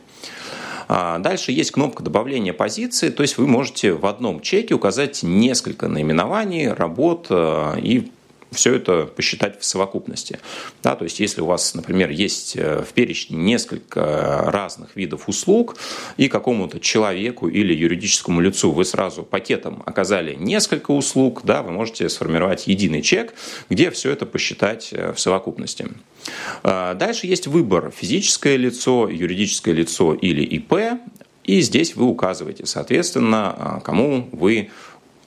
А, 0.89 1.19
дальше 1.19 1.53
есть 1.53 1.73
кнопка 1.73 2.03
добавления 2.03 2.55
позиции, 2.55 3.11
то 3.11 3.23
есть 3.23 3.37
вы 3.37 3.47
можете 3.47 3.93
в 3.93 4.07
одном 4.07 4.41
чеке 4.41 4.75
указать 4.75 5.23
несколько 5.23 5.87
наименований, 5.87 6.69
работ 6.73 7.27
э, 7.29 7.75
и 7.83 8.11
все 8.53 8.75
это 8.75 9.05
посчитать 9.05 9.61
в 9.61 9.65
совокупности. 9.65 10.39
Да, 10.83 10.97
то 10.97 11.05
есть, 11.05 11.21
если 11.21 11.41
у 11.41 11.47
вас, 11.47 11.75
например, 11.75 12.11
есть 12.11 12.57
э, 12.57 12.83
в 12.83 12.93
перечне 12.93 13.37
несколько 13.37 14.45
разных 14.47 14.97
видов 14.97 15.29
услуг, 15.29 15.77
и 16.17 16.29
какому-то 16.29 16.81
человеку 16.81 17.49
или 17.49 17.75
юридическому 17.75 18.41
лицу 18.41 18.71
вы 18.73 18.85
сразу 18.85 19.23
пакетом 19.23 19.83
оказали 19.87 20.35
несколько 20.35 20.91
услуг, 20.93 21.43
да, 21.45 21.63
вы 21.63 21.73
можете 21.73 22.09
сформировать 22.09 22.67
единый 22.67 23.03
чек, 23.03 23.35
где 23.69 23.91
все 23.91 24.11
это 24.11 24.27
посчитать 24.27 24.91
э, 24.93 25.13
в 25.13 25.21
совокупности. 25.21 25.89
А, 26.63 26.95
дальше 26.95 27.27
есть 27.27 27.47
выбор 27.47 27.93
физическое 27.95 28.57
лицо, 28.57 29.09
юридическое 29.09 29.75
лицо 29.75 30.15
или 30.15 30.43
ИП. 30.43 31.01
И 31.45 31.63
здесь 31.63 31.97
вы 31.97 32.05
указываете, 32.05 32.67
соответственно, 32.67 33.81
кому 33.83 34.29
вы 34.33 34.71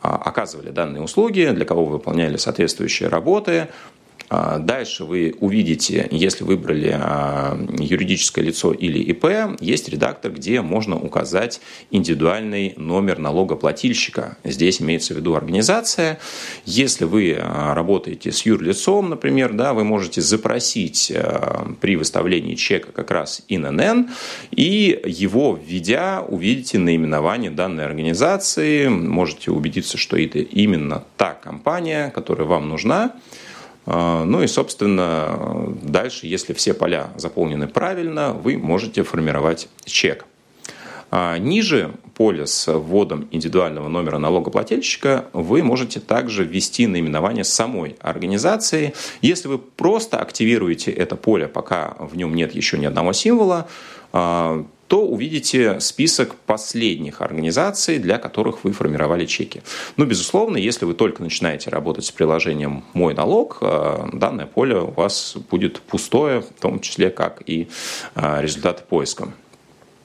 оказывали 0.01 0.71
данные 0.71 1.03
услуги, 1.03 1.49
для 1.53 1.65
кого 1.65 1.85
вы 1.85 1.93
выполняли 1.93 2.37
соответствующие 2.37 3.09
работы, 3.09 3.67
а, 3.69 4.00
дальше 4.29 5.03
вы 5.03 5.35
увидите, 5.39 6.07
если 6.11 6.43
выбрали 6.43 6.95
а, 6.97 7.57
юридическое 7.77 8.45
лицо 8.45 8.71
или 8.71 8.99
ИП, 8.99 9.59
есть 9.59 9.89
редактор, 9.89 10.31
где 10.31 10.61
можно 10.61 10.97
указать 10.97 11.61
индивидуальный 11.91 12.73
номер 12.77 13.19
налогоплательщика. 13.19 14.37
Здесь 14.43 14.81
имеется 14.81 15.13
в 15.13 15.17
виду 15.17 15.35
организация. 15.35 16.19
Если 16.65 17.05
вы 17.05 17.37
а, 17.37 17.73
работаете 17.73 18.31
с 18.31 18.45
юрлицом, 18.45 19.09
например, 19.09 19.53
да, 19.53 19.73
вы 19.73 19.83
можете 19.83 20.21
запросить 20.21 21.11
при 21.81 21.95
выставлении 21.95 22.55
чека 22.55 22.91
как 22.91 23.11
раз 23.11 23.43
ИНН, 23.47 24.09
и 24.51 24.99
его 25.05 25.59
введя, 25.61 26.21
увидите 26.21 26.77
наименование 26.79 27.51
данной 27.51 27.85
организации, 27.85 28.87
можете 28.87 29.51
убедиться, 29.51 29.97
что 29.97 30.17
это 30.17 30.39
именно 30.39 31.03
та 31.17 31.33
компания, 31.33 32.11
которая 32.11 32.47
вам 32.47 32.69
нужна, 32.69 33.13
а, 33.13 33.19
ну 33.85 34.43
и, 34.43 34.47
собственно, 34.47 35.75
дальше, 35.81 36.27
если 36.27 36.53
все 36.53 36.73
поля 36.73 37.09
заполнены 37.15 37.67
правильно, 37.67 38.31
вы 38.31 38.57
можете 38.57 39.03
формировать 39.03 39.69
чек. 39.85 40.25
А, 41.13 41.37
ниже 41.37 41.91
поля 42.15 42.45
с 42.45 42.71
вводом 42.71 43.27
индивидуального 43.31 43.89
номера 43.89 44.17
налогоплательщика 44.17 45.25
вы 45.33 45.61
можете 45.61 45.99
также 45.99 46.45
ввести 46.45 46.87
наименование 46.87 47.43
самой 47.43 47.97
организации. 47.99 48.93
Если 49.21 49.49
вы 49.49 49.57
просто 49.57 50.19
активируете 50.19 50.89
это 50.89 51.17
поле, 51.17 51.49
пока 51.49 51.97
в 51.99 52.15
нем 52.15 52.33
нет 52.33 52.55
еще 52.55 52.77
ни 52.77 52.85
одного 52.85 53.11
символа, 53.11 53.67
а, 54.13 54.65
то 54.91 55.07
увидите 55.07 55.79
список 55.79 56.35
последних 56.35 57.21
организаций, 57.21 57.97
для 57.97 58.17
которых 58.17 58.65
вы 58.65 58.73
формировали 58.73 59.25
чеки. 59.25 59.61
Но, 59.95 60.03
безусловно, 60.03 60.57
если 60.57 60.83
вы 60.83 60.95
только 60.95 61.23
начинаете 61.23 61.69
работать 61.69 62.03
с 62.03 62.11
приложением 62.11 62.83
«Мой 62.91 63.13
налог», 63.13 63.59
э, 63.61 64.09
данное 64.11 64.47
поле 64.47 64.75
у 64.75 64.91
вас 64.91 65.37
будет 65.49 65.79
пустое, 65.79 66.41
в 66.41 66.59
том 66.59 66.81
числе 66.81 67.09
как 67.09 67.41
и 67.45 67.69
э, 68.15 68.41
результаты 68.41 68.83
поиска. 68.83 69.31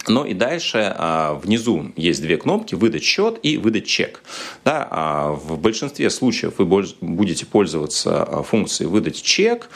Но 0.09 0.25
и 0.25 0.35
дальше 0.35 0.95
а, 0.97 1.35
внизу 1.35 1.93
есть 1.97 2.23
две 2.23 2.37
кнопки 2.37 2.75
«Выдать 2.75 3.03
счет» 3.03 3.39
и 3.43 3.57
«Выдать 3.57 3.87
чек». 3.87 4.23
Да, 4.65 4.87
а 4.91 5.33
в 5.33 5.59
большинстве 5.59 6.11
случаев 6.11 6.55
вы 6.59 6.65
будете 7.01 7.47
пользоваться 7.47 8.23
а, 8.23 8.43
функцией 8.43 8.89
«Выдать 8.89 9.23
чек». 9.23 9.69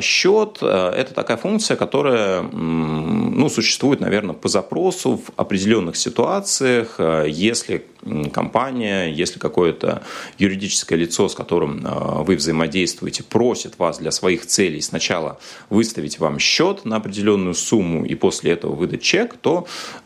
Счет– 0.00 0.58
это 0.60 1.14
такая 1.14 1.36
функция, 1.36 1.76
которая 1.76 2.42
ну, 2.42 3.48
существует, 3.48 4.00
наверное, 4.00 4.34
по 4.34 4.48
запросу 4.48 5.16
в 5.16 5.30
определенных 5.36 5.96
ситуациях, 5.96 7.00
если 7.26 7.86
компания, 8.32 9.06
если 9.06 9.38
какое-то 9.38 10.02
юридическое 10.38 10.98
лицо, 10.98 11.28
с 11.28 11.34
которым 11.34 11.86
вы 12.24 12.36
взаимодействуете, 12.36 13.22
просит 13.22 13.78
вас 13.78 13.98
для 13.98 14.10
своих 14.10 14.44
целей 14.44 14.80
сначала 14.80 15.38
выставить 15.70 16.18
вам 16.18 16.38
счет 16.38 16.84
на 16.84 16.96
определенную 16.96 17.54
сумму 17.54 18.04
и 18.04 18.14
после 18.14 18.52
этого 18.52 18.74
выдать 18.74 19.02
чек, 19.02 19.36
то 19.40 19.51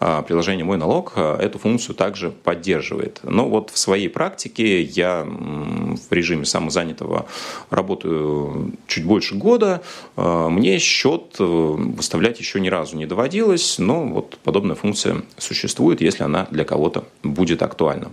а, 0.00 0.22
приложение 0.22 0.64
«Мой 0.64 0.76
налог» 0.76 1.12
а, 1.16 1.38
эту 1.38 1.58
функцию 1.58 1.94
также 1.94 2.30
поддерживает. 2.30 3.20
Но 3.22 3.48
вот 3.48 3.70
в 3.70 3.78
своей 3.78 4.08
практике 4.08 4.82
я 4.82 5.24
в 5.26 6.12
режиме 6.12 6.44
самозанятого 6.44 7.26
работаю 7.70 8.72
чуть 8.86 9.04
больше 9.04 9.34
года. 9.34 9.82
А, 10.16 10.48
мне 10.48 10.78
счет 10.78 11.36
э, 11.38 11.44
выставлять 11.44 12.38
еще 12.40 12.60
ни 12.60 12.68
разу 12.68 12.96
не 12.96 13.06
доводилось, 13.06 13.78
но 13.78 14.04
вот 14.04 14.38
подобная 14.42 14.76
функция 14.76 15.22
существует, 15.36 16.00
если 16.00 16.24
она 16.24 16.46
для 16.50 16.64
кого-то 16.64 17.04
будет 17.22 17.62
актуальна. 17.62 18.10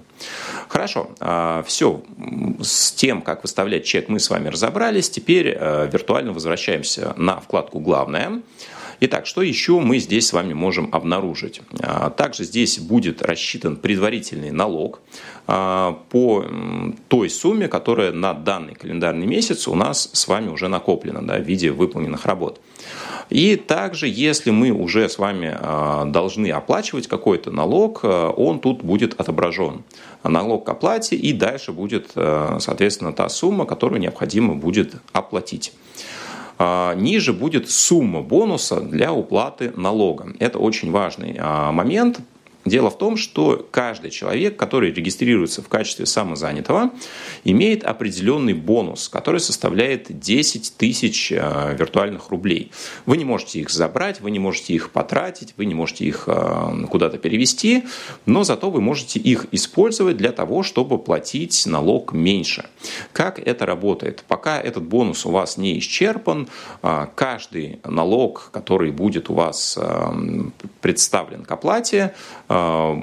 Хорошо, 0.70 1.10
все. 1.66 2.02
С 2.62 2.92
тем, 2.94 3.22
как 3.22 3.44
выставлять 3.44 3.86
чек, 3.86 4.10
мы 4.10 4.20
с 4.20 4.30
вами 4.30 4.48
разобрались. 4.48 5.10
Теперь 5.10 5.56
э, 5.56 5.90
виртуально 5.92 6.34
возвращаемся 6.34 7.14
на 7.18 7.40
вкладку 7.40 7.80
«Главное». 7.80 8.42
Итак, 9.00 9.26
что 9.26 9.42
еще 9.42 9.80
мы 9.80 10.00
здесь 10.00 10.28
с 10.28 10.34
вами 10.34 10.54
можем 10.54 10.90
обнаружить? 10.92 11.62
А, 11.82 12.10
также 12.10 12.44
здесь 12.44 12.80
будет 12.80 13.22
рассчитан 13.22 13.76
предварительный 13.76 14.52
налог 14.52 15.02
а, 15.48 16.00
по 16.10 16.46
той 17.08 17.30
сумме, 17.30 17.68
которая 17.68 18.12
на 18.12 18.34
данный 18.34 18.76
календарный 18.76 19.26
месяц 19.26 19.68
у 19.68 19.76
нас 19.76 20.10
с 20.14 20.28
вами 20.28 20.50
уже 20.50 20.68
накоплена 20.68 21.22
да, 21.22 21.38
в 21.38 21.44
виде 21.44 21.72
выполненных 21.72 22.26
работ. 22.26 22.60
И 23.30 23.56
также, 23.56 24.08
если 24.08 24.52
мы 24.52 24.72
уже 24.72 25.10
с 25.10 25.18
вами 25.18 25.56
а, 25.60 26.06
должны 26.06 26.52
оплачивать 26.52 27.08
какой-то 27.08 27.52
налог, 27.52 28.04
он 28.04 28.60
тут 28.60 28.84
будет 28.84 29.20
отображен. 29.20 29.84
Налог 30.24 30.66
к 30.66 30.70
оплате, 30.70 31.16
и 31.16 31.34
дальше 31.34 31.74
будет, 31.74 32.12
соответственно, 32.14 33.12
та 33.12 33.28
сумма, 33.28 33.66
которую 33.66 34.00
необходимо 34.00 34.56
будет 34.56 34.96
оплатить. 35.12 35.74
А, 36.58 36.94
ниже 36.96 37.34
будет 37.34 37.70
сумма 37.70 38.22
бонуса 38.22 38.80
для 38.80 39.14
уплаты 39.14 39.72
налога. 39.76 40.28
Это 40.40 40.60
очень 40.60 40.92
важный 40.92 41.36
а, 41.40 41.72
момент, 41.72 42.20
Дело 42.66 42.90
в 42.90 42.98
том, 42.98 43.18
что 43.18 43.68
каждый 43.72 44.10
человек, 44.10 44.56
который 44.56 44.94
регистрируется 44.94 45.62
в 45.62 45.68
качестве 45.68 46.06
самозанятого, 46.06 46.92
имеет 47.44 47.84
определенный 47.84 48.54
бонус, 48.54 49.10
который 49.10 49.42
составляет 49.42 50.18
10 50.20 50.78
тысяч 50.78 51.32
э, 51.32 51.76
виртуальных 51.78 52.30
рублей. 52.30 52.72
Вы 53.06 53.18
не 53.18 53.26
можете 53.26 53.60
их 53.60 53.70
забрать, 53.70 54.22
вы 54.22 54.32
не 54.32 54.40
можете 54.40 54.74
их 54.74 54.92
потратить, 54.92 55.54
вы 55.58 55.66
не 55.66 55.74
можете 55.74 56.06
их 56.06 56.24
э, 56.28 56.86
куда-то 56.90 57.18
перевести, 57.18 57.84
но 58.26 58.46
зато 58.46 58.70
вы 58.70 58.80
можете 58.80 59.20
их 59.20 59.48
использовать 59.52 60.16
для 60.16 60.32
того, 60.32 60.64
чтобы 60.64 60.98
платить 61.00 61.66
налог 61.66 62.14
меньше. 62.14 62.66
Как 63.12 63.40
это 63.40 63.66
работает? 63.66 64.24
Пока 64.30 64.62
этот 64.62 64.84
бонус 64.84 65.26
у 65.26 65.32
вас 65.32 65.58
не 65.58 65.78
исчерпан, 65.80 66.48
э, 66.82 67.08
каждый 67.16 67.82
налог, 67.84 68.52
который 68.54 68.92
будет 68.92 69.30
у 69.30 69.34
вас 69.34 69.78
представлен 70.82 71.44
к 71.44 71.52
оплате, 71.52 72.14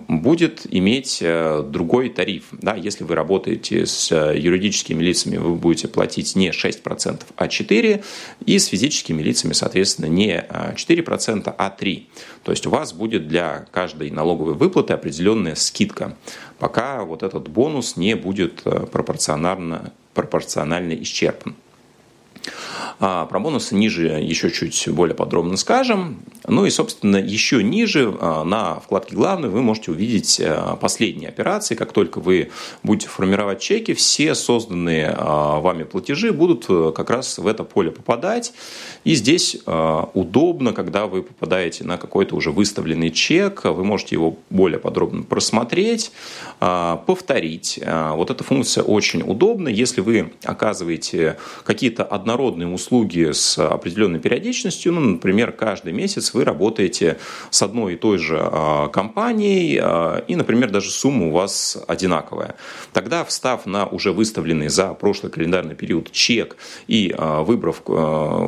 будет 0.09 0.67
иметь 0.71 1.19
э, 1.23 1.65
другой 1.67 2.11
тариф. 2.11 2.45
Да, 2.53 2.75
если 2.75 3.05
вы 3.05 3.15
работаете 3.15 3.87
с 3.87 4.13
э, 4.13 4.39
юридическими 4.39 5.03
лицами, 5.03 5.39
вы 5.39 5.55
будете 5.55 5.89
платить 5.89 6.37
не 6.37 6.51
6%, 6.51 7.23
а 7.37 7.47
4%, 7.47 8.05
и 8.45 8.59
с 8.59 8.67
физическими 8.67 9.23
лицами, 9.23 9.53
соответственно, 9.53 10.07
не 10.07 10.47
4%, 10.47 11.55
а 11.57 11.77
3%. 11.77 12.03
То 12.45 12.53
есть 12.53 12.67
у 12.67 12.71
вас 12.71 12.93
будет 12.93 13.29
для 13.29 13.67
каждой 13.71 14.11
налоговой 14.11 14.55
выплаты 14.55 14.93
определенная 14.93 15.55
скидка, 15.55 16.17
пока 16.59 17.05
вот 17.05 17.23
этот 17.23 17.49
бонус 17.49 17.97
не 17.97 18.15
будет 18.15 18.63
пропорционально, 18.63 19.93
пропорционально 20.15 20.93
исчерпан. 21.03 21.55
А 22.99 23.27
про 23.27 23.41
бонусы 23.41 23.75
ниже 23.75 24.09
еще 24.09 24.51
чуть 24.51 24.89
более 24.91 25.15
подробно 25.15 25.57
скажем. 25.57 26.23
Ну 26.47 26.65
и, 26.65 26.71
собственно, 26.71 27.17
еще 27.17 27.63
ниже 27.63 28.17
а, 28.21 28.45
на 28.45 28.81
вкладке 28.81 29.15
«Главное» 29.15 29.51
вы 29.51 29.63
можете 29.63 29.91
увидеть 29.91 30.41
а, 30.43 30.77
последние 30.77 31.29
операции. 31.29 31.75
Как 31.75 31.93
только 31.93 32.21
вы 32.21 32.51
будете 32.83 33.09
формировать 33.09 33.61
чеки, 33.61 33.95
все 33.95 34.35
созданные 34.35 35.15
а, 35.17 35.61
вами 35.61 35.85
платежи 35.85 36.33
будут 36.33 36.67
э, 36.69 36.93
как 36.95 37.11
раз 37.11 37.39
в 37.39 37.47
это 37.47 37.65
поле 37.65 37.91
попадать. 37.91 38.53
И 39.05 39.15
здесь 39.15 39.59
удобно, 40.15 40.73
когда 40.73 41.07
вы 41.07 41.23
попадаете 41.23 41.85
на 41.85 41.97
какой-то 41.97 42.35
уже 42.37 42.51
выставленный 42.51 43.11
чек, 43.11 43.65
вы 43.65 43.83
можете 43.85 44.17
его 44.17 44.37
более 44.51 44.79
подробно 44.79 45.23
просмотреть, 45.23 46.13
повторить. 46.59 47.81
Вот 47.83 48.31
эта 48.31 48.45
функция 48.45 48.85
очень 48.85 49.23
удобна. 49.23 49.69
Если 49.69 50.03
вы 50.03 50.33
оказываете 50.45 51.39
какие-то 51.65 52.05
однородные 52.05 52.69
услуги, 52.69 53.33
с 53.33 53.59
определенной 53.59 54.21
периодичностью, 54.21 54.93
ну, 54.93 55.01
например, 55.01 55.53
каждый 55.53 55.93
месяц 55.93 56.30
вы 56.35 56.45
работаете 56.45 57.19
с 57.51 57.63
одной 57.63 57.95
и 57.95 57.97
той 57.97 58.19
же 58.19 58.39
а, 58.41 58.89
компанией, 58.89 59.79
а, 59.83 60.25
и, 60.27 60.37
например, 60.37 60.71
даже 60.71 60.91
сумма 60.91 61.29
у 61.29 61.31
вас 61.31 61.79
одинаковая. 61.87 62.57
Тогда, 62.93 63.25
встав 63.25 63.67
на 63.67 63.87
уже 63.87 64.13
выставленный 64.13 64.69
за 64.69 64.95
прошлый 64.95 65.33
календарный 65.33 65.75
период 65.75 66.13
чек 66.13 66.57
и 66.87 67.15
а, 67.17 67.43
выбрав 67.43 67.83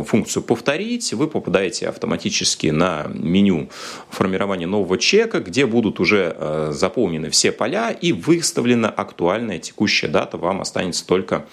функцию 0.06 0.42
«Повторить», 0.42 1.12
вы 1.12 1.26
попадаете 1.26 1.88
автоматически 1.88 2.68
на 2.68 3.06
меню 3.08 3.68
формирования 4.10 4.66
нового 4.66 4.98
чека, 4.98 5.40
где 5.40 5.66
будут 5.66 6.00
уже 6.00 6.68
заполнены 6.70 7.30
все 7.30 7.52
поля 7.52 7.90
и 7.90 8.12
выставлена 8.12 8.88
актуальная 8.88 9.58
текущая 9.58 10.08
дата, 10.08 10.36
вам 10.36 10.60
останется 10.60 11.06
только 11.06 11.46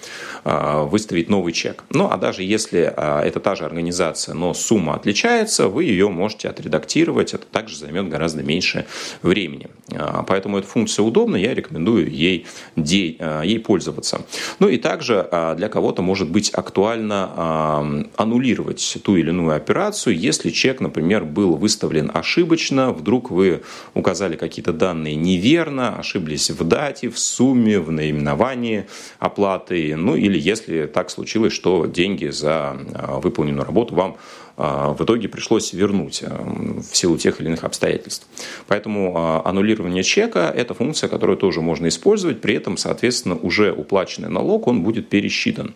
выставить 0.44 1.28
новый 1.28 1.52
чек. 1.52 1.84
Ну, 1.90 2.08
а 2.10 2.16
даже 2.16 2.42
если 2.42 2.80
это 2.80 3.40
та 3.40 3.54
же 3.54 3.64
организация, 3.64 4.34
но 4.34 4.54
сумма 4.54 4.94
отличается, 4.94 5.68
вы 5.68 5.84
ее 5.84 6.08
можете 6.08 6.19
отредактировать, 6.26 7.34
это 7.34 7.46
также 7.46 7.76
займет 7.76 8.08
гораздо 8.08 8.42
меньше 8.42 8.86
времени. 9.22 9.68
А, 9.94 10.22
поэтому 10.22 10.58
эта 10.58 10.66
функция 10.66 11.02
удобна, 11.02 11.36
я 11.36 11.54
рекомендую 11.54 12.10
ей, 12.10 12.46
а, 12.76 13.42
ей 13.42 13.58
пользоваться. 13.58 14.22
Ну 14.58 14.68
и 14.68 14.76
также 14.76 15.28
для 15.56 15.68
кого-то 15.68 16.02
может 16.02 16.30
быть 16.30 16.50
актуально 16.50 18.06
аннулировать 18.16 18.98
ту 19.04 19.16
или 19.16 19.30
иную 19.30 19.56
операцию, 19.56 20.16
если 20.16 20.50
чек, 20.50 20.80
например, 20.80 21.24
был 21.24 21.56
выставлен 21.56 22.10
ошибочно, 22.12 22.92
вдруг 22.92 23.30
вы 23.30 23.62
указали 23.94 24.36
какие-то 24.36 24.72
данные 24.72 25.16
неверно, 25.16 25.98
ошиблись 25.98 26.50
в 26.50 26.64
дате, 26.64 27.08
в 27.08 27.18
сумме, 27.18 27.78
в 27.78 27.90
наименовании 27.90 28.86
оплаты, 29.18 29.96
ну 29.96 30.16
или 30.16 30.38
если 30.38 30.86
так 30.86 31.10
случилось, 31.10 31.52
что 31.52 31.86
деньги 31.86 32.28
за 32.28 32.76
а, 32.94 33.20
выполненную 33.20 33.64
работу 33.64 33.94
вам 33.94 34.12
а, 34.12 34.39
в 34.60 35.04
итоге 35.04 35.28
пришлось 35.28 35.72
вернуть 35.72 36.22
а, 36.22 36.42
в 36.80 36.94
силу 36.96 37.16
тех 37.16 37.40
или 37.40 37.48
иных 37.48 37.64
обстоятельств. 37.64 38.26
Поэтому 38.66 39.42
аннулирование 39.44 40.02
чека– 40.02 40.52
это 40.56 40.74
функция, 40.74 41.08
которую 41.08 41.38
тоже 41.38 41.60
можно 41.60 41.88
использовать, 41.88 42.40
при 42.40 42.54
этом, 42.54 42.76
соответственно, 42.76 43.36
уже 43.36 43.72
уплаченный 43.72 44.28
налог, 44.28 44.66
он 44.66 44.82
будет 44.82 45.08
пересчитан 45.08 45.74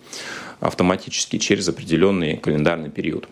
автоматически 0.61 1.39
через 1.39 1.69
определенный 1.69 2.37
календарный 2.37 2.91
период. 2.91 3.29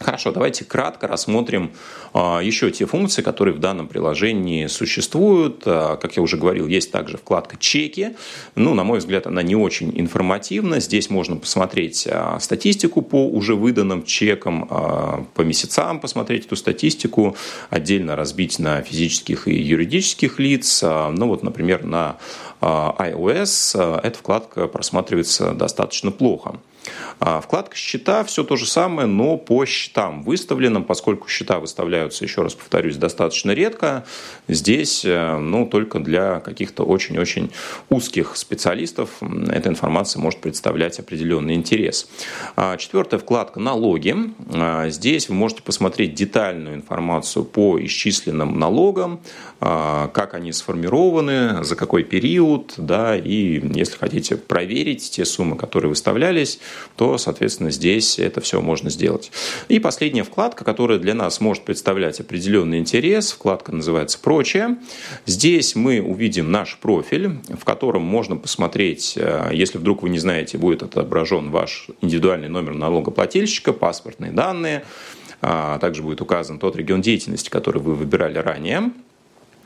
Хорошо, 0.00 0.32
давайте 0.32 0.64
кратко 0.64 1.06
рассмотрим 1.06 1.72
а, 2.14 2.40
еще 2.40 2.70
те 2.70 2.86
функции, 2.86 3.20
которые 3.20 3.54
в 3.54 3.58
данном 3.58 3.86
приложении 3.86 4.66
существуют. 4.66 5.62
А, 5.66 5.96
как 5.96 6.16
я 6.16 6.22
уже 6.22 6.38
говорил, 6.38 6.66
есть 6.66 6.90
также 6.90 7.18
вкладка 7.18 7.58
«Чеки». 7.58 8.16
Ну, 8.54 8.72
на 8.72 8.82
мой 8.82 9.00
взгляд, 9.00 9.26
она 9.26 9.42
не 9.42 9.54
очень 9.54 9.92
информативна. 10.00 10.80
Здесь 10.80 11.10
можно 11.10 11.36
посмотреть 11.36 12.08
а, 12.10 12.38
статистику 12.40 13.02
по 13.02 13.28
уже 13.28 13.54
выданным 13.54 14.02
чекам, 14.02 14.66
по 15.34 15.42
месяцам 15.42 16.00
посмотреть 16.00 16.46
эту 16.46 16.56
статистику, 16.56 17.36
отдельно 17.68 18.16
разбить 18.16 18.58
на 18.58 18.80
физических 18.80 19.48
и 19.48 19.54
юридических 19.54 20.38
лиц. 20.38 20.82
Ну, 20.82 21.26
вот, 21.26 21.42
например, 21.42 21.84
на 21.84 22.16
iOS 22.62 24.00
эта 24.02 24.18
вкладка 24.18 24.66
просматривается 24.66 25.52
достаточно 25.52 26.10
плохо. 26.10 26.58
А 27.18 27.40
вкладка 27.40 27.76
«Счета» 27.76 28.24
все 28.24 28.44
то 28.44 28.56
же 28.56 28.66
самое, 28.66 29.06
но 29.06 29.36
по 29.36 29.64
счетам 29.66 30.22
выставленным, 30.22 30.84
поскольку 30.84 31.28
счета 31.28 31.58
выставляются, 31.58 32.24
еще 32.24 32.42
раз 32.42 32.54
повторюсь, 32.54 32.96
достаточно 32.96 33.50
редко, 33.50 34.04
здесь 34.48 35.04
э, 35.04 35.36
ну, 35.38 35.66
только 35.66 35.98
для 36.00 36.40
каких-то 36.40 36.84
очень-очень 36.84 37.50
узких 37.90 38.36
специалистов 38.36 39.10
эта 39.48 39.68
информация 39.68 40.20
может 40.20 40.40
представлять 40.40 40.98
определенный 40.98 41.54
интерес. 41.54 42.08
А 42.56 42.76
четвертая 42.76 43.20
вкладка 43.20 43.60
«Налоги». 43.60 44.16
А 44.54 44.88
здесь 44.88 45.28
вы 45.28 45.34
можете 45.34 45.62
посмотреть 45.62 46.14
детальную 46.14 46.74
информацию 46.74 47.44
по 47.44 47.78
исчисленным 47.84 48.58
налогам, 48.58 49.20
как 49.58 50.34
они 50.34 50.52
сформированы, 50.52 51.62
за 51.64 51.76
какой 51.76 52.04
период, 52.04 52.74
да, 52.76 53.16
и 53.16 53.60
если 53.74 53.96
хотите 53.98 54.36
проверить 54.36 55.10
те 55.10 55.24
суммы, 55.24 55.56
которые 55.56 55.90
выставлялись, 55.90 56.60
то, 56.96 57.18
соответственно, 57.18 57.70
здесь 57.70 58.18
это 58.18 58.40
все 58.40 58.60
можно 58.60 58.90
сделать. 58.90 59.30
И 59.68 59.78
последняя 59.78 60.22
вкладка, 60.22 60.64
которая 60.64 60.98
для 60.98 61.14
нас 61.14 61.40
может 61.40 61.64
представлять 61.64 62.20
определенный 62.20 62.78
интерес, 62.78 63.32
вкладка 63.32 63.72
называется 63.72 64.18
«Прочее». 64.18 64.76
Здесь 65.26 65.74
мы 65.74 66.00
увидим 66.00 66.50
наш 66.50 66.78
профиль, 66.78 67.38
в 67.48 67.64
котором 67.64 68.02
можно 68.02 68.36
посмотреть, 68.36 69.14
э, 69.16 69.50
если 69.52 69.78
вдруг 69.78 70.02
вы 70.02 70.10
не 70.10 70.18
знаете, 70.18 70.58
будет 70.58 70.82
отображен 70.82 71.50
ваш 71.50 71.88
индивидуальный 72.00 72.48
номер 72.48 72.74
налогоплательщика, 72.74 73.72
паспортные 73.72 74.32
данные, 74.32 74.84
а 75.42 75.78
также 75.78 76.02
будет 76.02 76.20
указан 76.20 76.58
тот 76.58 76.76
регион 76.76 77.00
деятельности, 77.00 77.48
который 77.48 77.80
вы 77.80 77.94
выбирали 77.94 78.38
ранее. 78.38 78.92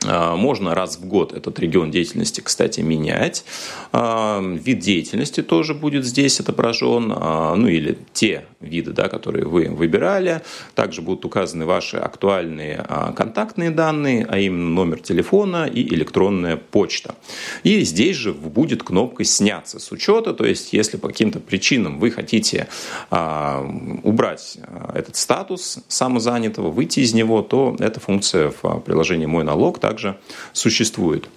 А, 0.07 0.35
можно 0.35 0.75
раз 0.75 0.97
в 0.97 1.05
год 1.07 1.33
этот 1.33 1.59
регион 1.59 1.91
деятельности, 1.91 2.41
кстати, 2.41 2.81
менять. 2.81 3.45
А, 3.91 4.41
вид 4.41 4.79
деятельности 4.79 5.41
тоже 5.41 5.73
будет 5.73 6.05
здесь 6.05 6.39
отображен, 6.39 7.13
а, 7.15 7.55
ну 7.55 7.67
или 7.67 7.97
те 8.13 8.45
виды, 8.59 8.91
да, 8.91 9.07
которые 9.07 9.45
вы 9.45 9.69
выбирали. 9.69 10.41
Также 10.73 11.01
будут 11.01 11.25
указаны 11.25 11.65
ваши 11.65 11.97
актуальные 11.97 12.85
контактные 13.15 13.71
данные, 13.71 14.25
а 14.27 14.39
именно 14.39 14.69
номер 14.69 14.99
телефона 14.99 15.65
и 15.65 15.81
электронная 15.93 16.57
почта. 16.57 17.15
И 17.63 17.81
здесь 17.81 18.15
же 18.15 18.33
будет 18.33 18.83
кнопка 18.83 19.23
«Сняться 19.23 19.79
с 19.79 19.91
учета», 19.91 20.33
то 20.33 20.45
есть 20.45 20.73
если 20.73 20.97
по 20.97 21.09
каким-то 21.09 21.39
причинам 21.39 21.99
вы 21.99 22.11
хотите 22.11 22.67
убрать 23.11 24.57
этот 24.93 25.15
статус 25.15 25.79
самозанятого, 25.87 26.71
выйти 26.71 27.01
из 27.01 27.13
него, 27.13 27.41
то 27.41 27.75
эта 27.79 27.99
функция 27.99 28.51
в 28.61 28.79
приложении 28.79 29.25
«Мой 29.25 29.43
налог» 29.43 29.79
также 29.79 29.94
также 29.95 30.17
существует. 30.51 31.29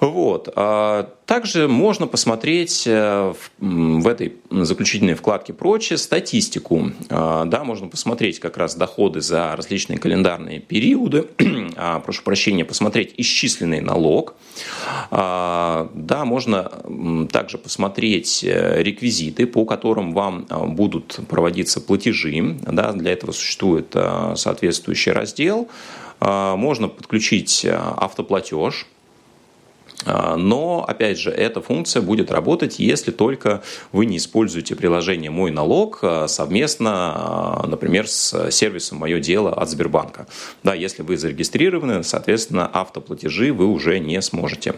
Вот. 0.00 0.48
А 0.56 1.08
также 1.24 1.68
можно 1.68 2.06
посмотреть 2.06 2.84
э, 2.86 3.32
в 3.58 4.08
этой 4.08 4.34
заключительной 4.50 5.14
вкладке 5.14 5.52
«Прочее» 5.52 5.96
статистику. 5.98 6.90
А, 7.08 7.44
да, 7.46 7.64
можно 7.64 7.88
посмотреть 7.88 8.38
как 8.38 8.56
раз 8.56 8.74
доходы 8.74 9.20
за 9.20 9.54
различные 9.56 9.98
календарные 9.98 10.60
периоды. 10.60 11.26
А, 11.76 11.98
прошу 11.98 12.22
прощения, 12.22 12.64
посмотреть 12.64 13.14
исчисленный 13.16 13.80
налог. 13.80 14.34
Да, 15.10 15.88
можно 16.24 16.70
также 17.32 17.58
посмотреть 17.58 18.44
э, 18.44 18.80
реквизиты, 18.80 19.46
по 19.46 19.64
которым 19.64 20.12
вам 20.12 20.46
будут 20.76 21.18
проводиться 21.28 21.80
платежи. 21.80 22.56
Да, 22.62 22.92
для 22.92 23.12
этого 23.12 23.32
существует 23.32 23.94
соответствующий 24.36 25.12
раздел– 25.12 25.68
можно 26.20 26.88
подключить 26.88 27.66
а, 27.68 27.94
автоплатеж, 27.98 28.86
а, 30.06 30.36
но, 30.36 30.84
опять 30.86 31.18
же, 31.18 31.30
эта 31.30 31.60
функция 31.60 32.02
будет 32.02 32.30
работать, 32.30 32.78
если 32.78 33.10
только 33.10 33.62
вы 33.92 34.06
не 34.06 34.18
используете 34.18 34.76
приложение 34.76 35.30
«Мой 35.30 35.50
налог» 35.50 36.02
совместно, 36.26 37.64
например, 37.66 38.08
с 38.08 38.50
сервисом 38.50 38.98
«Мое 38.98 39.20
дело» 39.20 39.52
от 39.52 39.68
Сбербанка. 39.68 40.26
Да, 40.62 40.74
если 40.74 41.02
вы 41.02 41.16
зарегистрированы, 41.16 42.04
соответственно, 42.04 42.66
автоплатежи 42.66 43.52
вы 43.52 43.66
уже 43.66 43.98
не 43.98 44.20
сможете. 44.22 44.74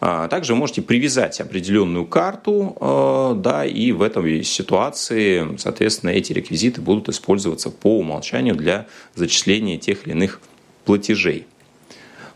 Также 0.00 0.52
вы 0.52 0.58
можете 0.58 0.82
привязать 0.82 1.40
определенную 1.40 2.06
карту, 2.06 3.36
да, 3.42 3.64
и 3.64 3.92
в 3.92 4.02
этой 4.02 4.44
ситуации, 4.44 5.56
соответственно, 5.58 6.10
эти 6.10 6.32
реквизиты 6.32 6.80
будут 6.80 7.08
использоваться 7.08 7.70
по 7.70 7.98
умолчанию 7.98 8.54
для 8.54 8.86
зачисления 9.14 9.78
тех 9.78 10.06
или 10.06 10.12
иных 10.12 10.40
платежей. 10.84 11.46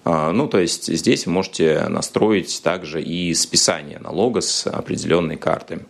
Ну, 0.04 0.48
то 0.48 0.58
есть 0.58 0.86
здесь 0.86 1.26
вы 1.26 1.32
можете 1.32 1.86
настроить 1.88 2.62
также 2.62 3.02
и 3.02 3.34
списание 3.34 3.98
налога 3.98 4.40
с 4.40 4.66
определенной 4.66 5.36
карты. 5.36 5.80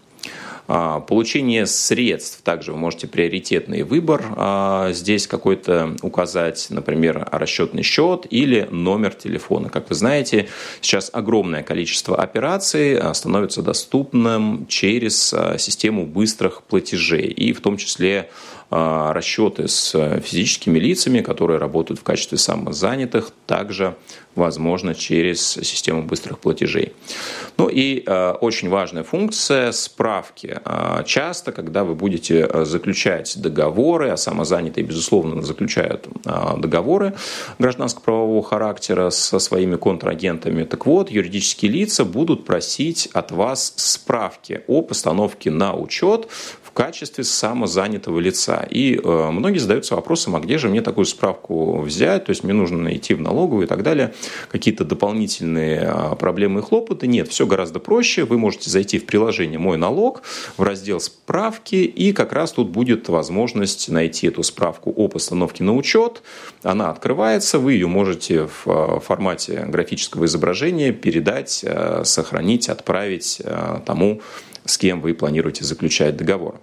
А, 0.72 1.00
получение 1.00 1.66
средств. 1.66 2.42
Также 2.42 2.70
вы 2.70 2.78
можете 2.78 3.08
приоритетный 3.08 3.82
выбор 3.82 4.24
а, 4.36 4.92
здесь 4.92 5.26
какой-то 5.26 5.96
указать, 6.00 6.68
например, 6.70 7.28
расчетный 7.32 7.82
счет 7.82 8.24
или 8.30 8.68
номер 8.70 9.12
телефона. 9.14 9.68
Как 9.68 9.88
вы 9.88 9.96
знаете, 9.96 10.46
сейчас 10.80 11.10
огромное 11.12 11.64
количество 11.64 12.16
операций 12.16 12.96
а, 12.96 13.12
становится 13.14 13.62
доступным 13.62 14.66
через 14.68 15.34
систему 15.58 16.06
быстрых 16.06 16.62
платежей. 16.62 17.26
И 17.26 17.52
в 17.52 17.60
том 17.60 17.76
числе 17.76 18.30
расчеты 18.70 19.68
с 19.68 20.20
физическими 20.20 20.78
лицами, 20.78 21.20
которые 21.20 21.58
работают 21.58 22.00
в 22.00 22.04
качестве 22.04 22.38
самозанятых, 22.38 23.32
также 23.46 23.96
возможно 24.34 24.94
через 24.94 25.42
систему 25.42 26.02
быстрых 26.02 26.38
платежей. 26.38 26.92
Ну 27.58 27.68
и 27.68 28.02
э, 28.06 28.30
очень 28.40 28.68
важная 28.68 29.02
функция 29.02 29.72
справки. 29.72 30.60
Э, 30.64 31.02
часто, 31.04 31.52
когда 31.52 31.84
вы 31.84 31.94
будете 31.94 32.48
э, 32.48 32.64
заключать 32.64 33.40
договоры, 33.40 34.10
а 34.10 34.16
самозанятые, 34.16 34.84
безусловно, 34.84 35.42
заключают 35.42 36.06
э, 36.24 36.30
договоры 36.58 37.14
гражданско-правового 37.58 38.42
характера 38.42 39.10
со 39.10 39.38
своими 39.38 39.76
контрагентами, 39.76 40.64
так 40.64 40.86
вот, 40.86 41.10
юридические 41.10 41.72
лица 41.72 42.04
будут 42.04 42.44
просить 42.44 43.08
от 43.12 43.32
вас 43.32 43.74
справки 43.76 44.62
о 44.68 44.82
постановке 44.82 45.50
на 45.50 45.74
учет 45.74 46.28
в 46.62 46.70
качестве 46.70 47.24
самозанятого 47.24 48.20
лица. 48.20 48.59
И 48.68 48.96
э, 49.02 49.30
многие 49.30 49.58
задаются 49.58 49.94
вопросом, 49.94 50.36
а 50.36 50.40
где 50.40 50.58
же 50.58 50.68
мне 50.68 50.80
такую 50.80 51.04
справку 51.04 51.80
взять? 51.80 52.24
То 52.24 52.30
есть 52.30 52.44
мне 52.44 52.52
нужно 52.52 52.78
найти 52.78 53.14
в 53.14 53.20
налоговую 53.20 53.66
и 53.66 53.68
так 53.68 53.82
далее 53.82 54.14
какие-то 54.50 54.84
дополнительные 54.84 55.82
а, 55.82 56.14
проблемы 56.14 56.60
и 56.60 56.62
хлопоты. 56.62 57.06
Нет, 57.06 57.28
все 57.28 57.46
гораздо 57.46 57.78
проще. 57.78 58.24
Вы 58.24 58.38
можете 58.38 58.70
зайти 58.70 58.98
в 58.98 59.06
приложение 59.06 59.58
«Мой 59.58 59.76
налог», 59.76 60.22
в 60.56 60.62
раздел 60.62 61.00
«Справки», 61.00 61.76
и 61.76 62.12
как 62.12 62.32
раз 62.32 62.52
тут 62.52 62.70
будет 62.70 63.08
возможность 63.08 63.88
найти 63.88 64.28
эту 64.28 64.42
справку 64.42 64.92
о 64.96 65.08
постановке 65.08 65.64
на 65.64 65.74
учет. 65.74 66.22
Она 66.62 66.90
открывается, 66.90 67.58
вы 67.58 67.74
ее 67.74 67.86
можете 67.86 68.46
в 68.46 68.66
а, 68.66 69.00
формате 69.00 69.66
графического 69.68 70.24
изображения 70.24 70.92
передать, 70.92 71.64
а, 71.66 72.02
сохранить, 72.04 72.68
отправить 72.68 73.42
тому, 73.86 74.20
с 74.64 74.78
кем 74.78 75.00
вы 75.00 75.14
планируете 75.14 75.64
заключать 75.64 76.16
договор. 76.16 76.60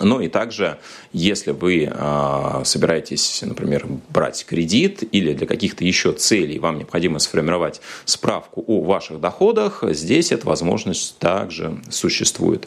Ну 0.00 0.20
и 0.20 0.28
также, 0.28 0.78
если 1.12 1.52
вы 1.52 1.88
э, 1.90 2.62
собираетесь, 2.64 3.42
например, 3.42 3.86
брать 4.08 4.44
кредит 4.46 5.04
или 5.12 5.32
для 5.32 5.46
каких-то 5.46 5.84
еще 5.84 6.12
целей 6.12 6.58
вам 6.58 6.78
необходимо 6.78 7.18
сформировать 7.18 7.80
справку 8.04 8.64
о 8.66 8.82
ваших 8.82 9.20
доходах, 9.20 9.84
здесь 9.90 10.32
эта 10.32 10.46
возможность 10.46 11.18
также 11.18 11.78
существует. 11.90 12.66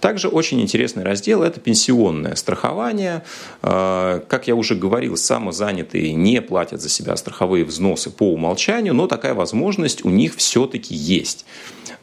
Также 0.00 0.28
очень 0.28 0.60
интересный 0.60 1.04
раздел– 1.04 1.42
это 1.44 1.60
пенсионное 1.60 2.34
страхование. 2.34 3.22
Э, 3.62 4.20
как 4.26 4.48
я 4.48 4.54
уже 4.54 4.74
говорил, 4.74 5.16
самозанятые 5.16 6.14
не 6.14 6.40
платят 6.40 6.80
за 6.80 6.88
себя 6.88 7.16
страховые 7.16 7.64
взносы 7.64 8.10
по 8.10 8.32
умолчанию, 8.32 8.94
но 8.94 9.06
такая 9.06 9.34
возможность 9.34 10.04
у 10.04 10.10
них 10.10 10.34
все-таки 10.36 10.94
есть. 10.94 11.44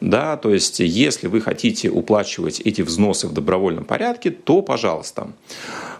Да, 0.02 0.38
то 0.38 0.54
есть, 0.54 0.80
если 0.80 1.28
вы 1.28 1.42
хотите 1.42 1.90
уплачивать 1.90 2.62
эти 2.62 2.82
взносы 2.82 3.28
в 3.28 3.34
добровольном 3.34 3.84
порядке, 3.84 4.32
то 4.32 4.62
пожалуйста. 4.62 5.32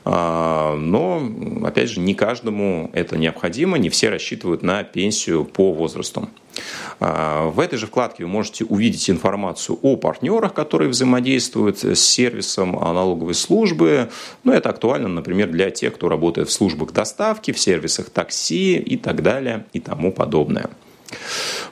А, 0.06 0.76
но, 0.76 1.22
опять 1.66 1.90
же, 1.90 2.00
не 2.00 2.14
каждому 2.14 2.90
это 2.94 3.18
необходимо, 3.18 3.78
не 3.78 3.90
все 3.90 4.10
рассчитывают 4.10 4.64
на 4.64 4.84
пенсию 4.84 5.44
по 5.44 5.74
возрасту. 5.74 6.30
А, 7.02 7.50
в 7.50 7.60
этой 7.60 7.78
же 7.78 7.88
вкладке 7.88 8.24
вы 8.24 8.30
можете 8.30 8.64
увидеть 8.64 9.10
информацию 9.10 9.78
о 9.82 9.98
партнерах, 9.98 10.54
которые 10.54 10.90
взаимодействуют 10.90 11.84
с 11.84 12.00
сервисом 12.00 12.72
налоговой 12.72 13.34
службы. 13.34 14.10
Ну, 14.46 14.54
это 14.54 14.70
актуально, 14.70 15.10
например, 15.10 15.50
для 15.50 15.72
тех, 15.72 15.96
кто 15.96 16.08
работает 16.08 16.48
в 16.48 16.54
службах 16.54 16.94
доставки, 16.94 17.52
в 17.52 17.60
сервисах 17.60 18.10
такси 18.10 18.78
и 18.78 18.96
так 18.96 19.22
далее 19.22 19.66
и 19.74 19.82
тому 19.82 20.14
подобное. 20.14 20.70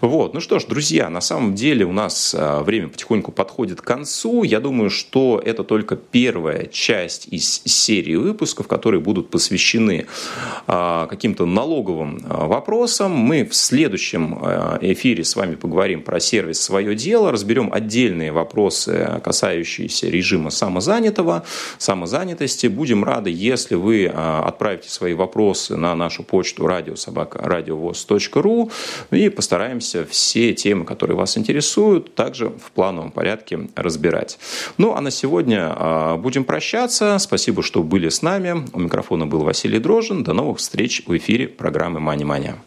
Вот. 0.01 0.33
Ну 0.33 0.41
что 0.41 0.59
ж, 0.59 0.65
друзья, 0.65 1.09
на 1.09 1.21
самом 1.21 1.55
деле 1.55 1.85
у 1.85 1.91
нас 1.91 2.35
а, 2.37 2.63
время 2.63 2.89
потихоньку 2.89 3.31
подходит 3.31 3.81
к 3.81 3.83
концу. 3.83 4.43
Я 4.43 4.59
думаю, 4.59 4.89
что 4.89 5.41
это 5.43 5.63
только 5.63 5.95
первая 5.95 6.67
часть 6.67 7.27
из 7.29 7.61
серии 7.65 8.15
выпусков, 8.15 8.67
которые 8.67 9.01
будут 9.01 9.29
посвящены 9.29 10.07
а, 10.67 11.07
каким-то 11.07 11.45
налоговым 11.45 12.25
а, 12.29 12.47
вопросам. 12.47 13.11
Мы 13.11 13.45
в 13.45 13.55
следующем 13.55 14.37
эфире 14.81 15.23
с 15.23 15.35
вами 15.35 15.55
поговорим 15.55 16.03
про 16.03 16.19
сервис 16.19 16.61
«Свое 16.61 16.95
дело», 16.95 17.31
разберем 17.31 17.71
отдельные 17.73 18.31
вопросы, 18.31 19.21
касающиеся 19.23 20.09
режима 20.09 20.49
самозанятого, 20.49 21.43
самозанятости. 21.77 22.67
Будем 22.67 23.03
рады, 23.03 23.31
если 23.31 23.75
вы 23.75 24.07
отправите 24.07 24.89
свои 24.89 25.13
вопросы 25.13 25.75
на 25.75 25.95
нашу 25.95 26.23
почту 26.23 26.67
радиособака.радиовоз.ру 26.67 28.71
и 29.11 29.26
постараемся 29.29 30.05
все 30.05 30.53
темы, 30.53 30.85
которые 30.85 31.17
вас 31.17 31.37
интересуют, 31.37 32.15
также 32.15 32.49
в 32.49 32.71
плановом 32.71 33.11
порядке 33.11 33.67
разбирать. 33.75 34.39
Ну, 34.77 34.93
а 34.93 35.01
на 35.01 35.11
сегодня 35.11 35.73
а, 35.75 36.17
будем 36.17 36.43
прощаться. 36.43 37.17
Спасибо, 37.19 37.63
что 37.63 37.83
были 37.83 38.09
с 38.09 38.21
нами. 38.21 38.65
У 38.73 38.79
микрофона 38.79 39.25
был 39.25 39.43
Василий 39.43 39.79
Дрожин. 39.79 40.23
До 40.23 40.33
новых 40.33 40.59
встреч 40.59 41.03
в 41.05 41.15
эфире 41.17 41.47
программы 41.47 41.99
«Мани-мания». 41.99 42.57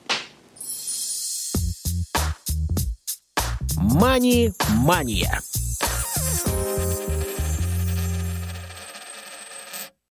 «Мани-мания». 3.77 5.41